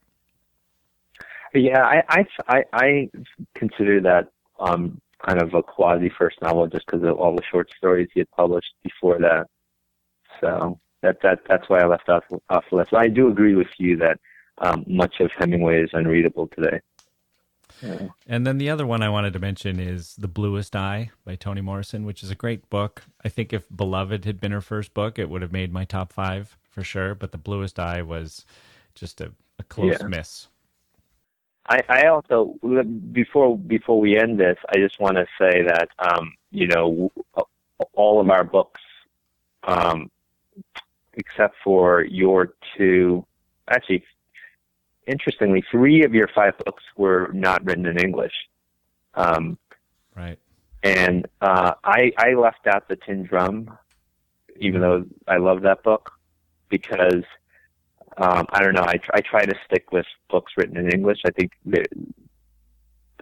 [1.55, 3.11] Yeah i i i, I
[3.55, 7.71] consider that um kind of a quasi first novel just because of all the short
[7.77, 9.47] stories he had published before that.
[10.41, 12.93] So that that that's why i left off off the list.
[12.93, 14.19] I do agree with you that
[14.59, 16.81] um, much of hemingway is unreadable today
[18.27, 21.61] and then the other one I wanted to mention is The Bluest Eye by Toni
[21.61, 23.05] Morrison, which is a great book.
[23.25, 26.13] I think if Beloved had been her first book, it would have made my top
[26.13, 27.15] five for sure.
[27.15, 28.45] But The Bluest Eye was
[28.95, 30.07] just a, a close yeah.
[30.07, 30.49] miss.
[31.69, 32.55] I, I also
[33.13, 37.13] before before we end this, I just want to say that um, you know
[37.93, 38.81] all of our books,
[39.65, 40.11] um,
[41.15, 43.27] except for your two,
[43.69, 44.03] actually
[45.09, 48.35] interestingly, three of your five books were not written in English.
[49.15, 49.59] Um,
[50.15, 50.39] right.
[50.83, 53.77] And uh, I I left out the Tin Drum,
[54.61, 56.13] even though I love that book,
[56.69, 57.25] because
[58.17, 58.87] um, I don't know.
[58.87, 61.19] I I try to stick with books written in English.
[61.27, 61.89] I think that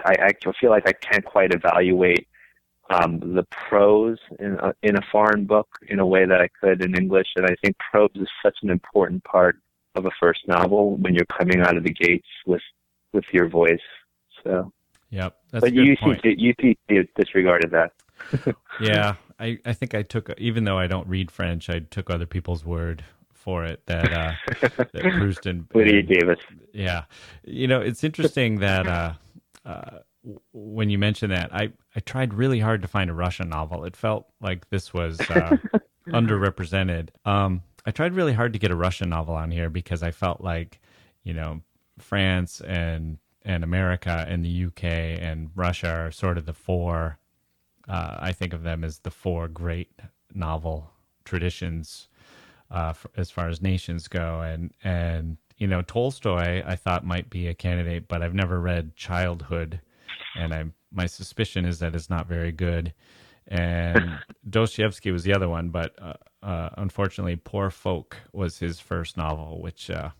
[0.05, 2.28] I I feel like I can't quite evaluate
[2.91, 6.84] um, the prose in a, in a foreign book in a way that I could
[6.84, 9.59] in English, and I think prose is such an important part
[9.97, 12.62] of a first novel when you're coming out of the gates with
[13.12, 13.78] with your voice.
[14.44, 14.72] So.
[15.11, 15.36] Yep.
[15.53, 16.20] but you point.
[16.24, 16.53] you
[17.16, 17.92] disregarded that.
[18.80, 22.26] yeah, I I think I took even though I don't read French, I took other
[22.26, 24.32] people's word for it that uh
[24.92, 26.38] that Proust and Lydia Davis.
[26.72, 27.05] Yeah,
[27.44, 29.12] you know it's interesting that uh,
[29.64, 29.99] uh
[30.53, 33.84] when you mention that I I tried really hard to find a Russian novel.
[33.84, 35.57] It felt like this was uh,
[36.09, 37.09] underrepresented.
[37.24, 40.41] Um, I tried really hard to get a Russian novel on here because I felt
[40.41, 40.80] like,
[41.22, 41.62] you know,
[41.99, 47.18] France and and America and the UK and Russia are sort of the four.
[47.89, 49.93] Uh, I think of them as the four great
[50.34, 50.91] novel
[51.24, 52.09] traditions
[52.70, 57.30] uh, for, as far as nations go, and and you know, Tolstoy I thought might
[57.30, 59.80] be a candidate, but I've never read Childhood,
[60.37, 62.93] and I my suspicion is that it's not very good.
[63.47, 64.18] And
[64.51, 66.14] Dostoevsky was the other one, but uh,
[66.47, 70.11] uh, unfortunately, Poor Folk was his first novel, which uh,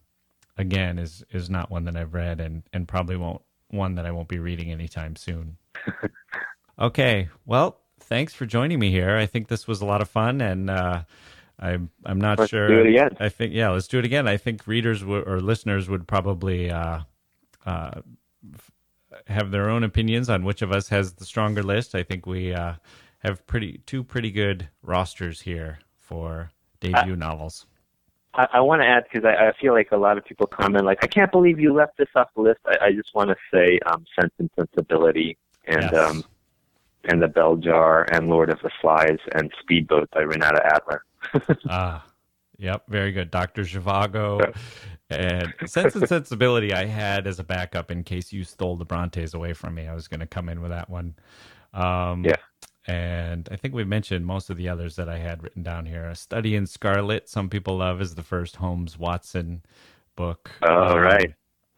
[0.59, 4.11] again is is not one that I've read, and and probably won't one that I
[4.11, 5.57] won't be reading anytime soon.
[6.81, 9.17] okay, well, thanks for joining me here.
[9.17, 11.05] I think this was a lot of fun, and uh,
[11.61, 12.67] I'm I'm not let's sure.
[12.67, 13.17] Do it again.
[13.21, 14.27] I think yeah, let's do it again.
[14.27, 17.03] I think readers w- or listeners would probably uh,
[17.65, 18.01] uh,
[18.53, 18.71] f-
[19.29, 21.95] have their own opinions on which of us has the stronger list.
[21.95, 22.75] I think we uh,
[23.19, 26.51] have pretty two pretty good rosters here for
[26.81, 27.67] debut novels.
[28.35, 30.85] I, I want to add because I, I feel like a lot of people comment
[30.85, 33.37] like, "I can't believe you left this off the list." I, I just want to
[33.53, 35.37] say um, Sense and Sensibility
[35.67, 35.95] and Yes.
[35.95, 36.25] um,
[37.05, 41.05] and the Bell Jar and Lord of the Flies and Speedboat by Renata Adler.
[41.69, 42.05] Ah,
[42.59, 43.31] yep, very good.
[43.31, 43.63] Dr.
[43.63, 44.55] Zhivago
[45.11, 49.35] and Sense and Sensibility I had as a backup in case you stole the Brontes
[49.35, 49.87] away from me.
[49.89, 51.15] I was going to come in with that one.
[51.75, 52.37] Um, Yeah.
[52.87, 56.09] And I think we mentioned most of the others that I had written down here.
[56.09, 59.63] A Study in Scarlet, some people love, is the first Holmes Watson
[60.15, 60.51] book.
[60.63, 61.35] Oh, Um, right.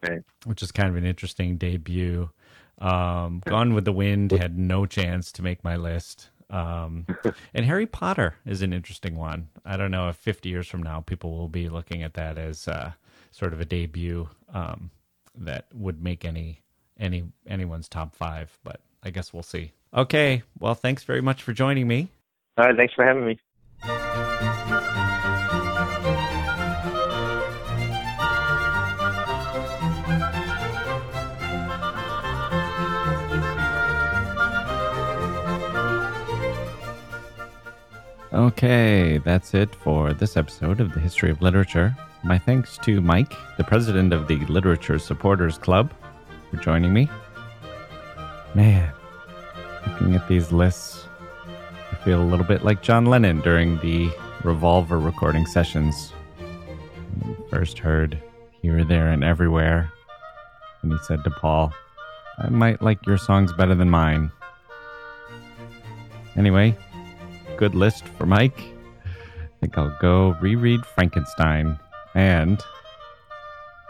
[0.07, 0.21] Right.
[0.45, 2.29] Which is kind of an interesting debut.
[2.77, 6.29] Um, Gone with the Wind had no chance to make my list.
[6.49, 7.05] Um,
[7.53, 9.49] and Harry Potter is an interesting one.
[9.65, 12.67] I don't know if 50 years from now people will be looking at that as
[12.67, 12.93] uh,
[13.31, 14.91] sort of a debut um,
[15.35, 16.61] that would make any
[16.97, 19.71] any anyone's top five, but I guess we'll see.
[19.95, 22.09] Okay, well, thanks very much for joining me.
[22.57, 22.75] All right.
[22.75, 23.39] Thanks for having me.
[38.31, 41.95] Okay, that's it for this episode of the History of Literature.
[42.23, 45.91] My thanks to Mike, the president of the Literature Supporters Club,
[46.51, 47.09] for joining me.
[48.53, 48.91] Man,
[49.87, 51.07] looking at these lists,
[51.91, 54.09] I feel a little bit like John Lennon during the
[54.43, 56.13] Revolver recording sessions.
[57.49, 58.21] First heard
[58.61, 59.91] Here, There, and Everywhere,
[60.81, 61.73] and he said to Paul,
[62.37, 64.31] I might like your songs better than mine.
[66.37, 66.77] Anyway,
[67.57, 68.61] good list for Mike.
[69.05, 71.77] I think I'll go reread Frankenstein
[72.15, 72.63] and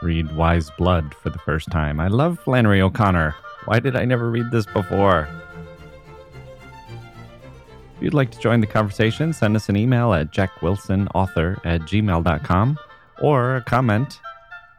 [0.02, 2.00] read Wise Blood for the first time.
[2.00, 3.36] I love Flannery O'Connor.
[3.66, 5.28] Why did I never read this before?
[8.00, 12.80] If you'd like to join the conversation, send us an email at jackewilsonauthor at gmail.com
[13.22, 14.22] or a comment.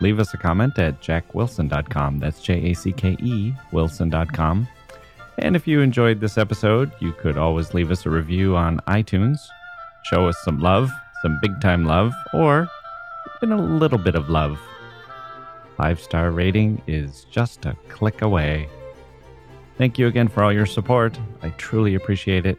[0.01, 2.19] Leave us a comment at jackewilson.com.
[2.19, 4.67] That's J A C K E Wilson.com.
[5.37, 9.37] And if you enjoyed this episode, you could always leave us a review on iTunes,
[10.05, 10.91] show us some love,
[11.21, 12.71] some big time love, or
[13.37, 14.59] even a little bit of love.
[15.77, 18.71] Five star rating is just a click away.
[19.77, 21.21] Thank you again for all your support.
[21.43, 22.59] I truly appreciate it.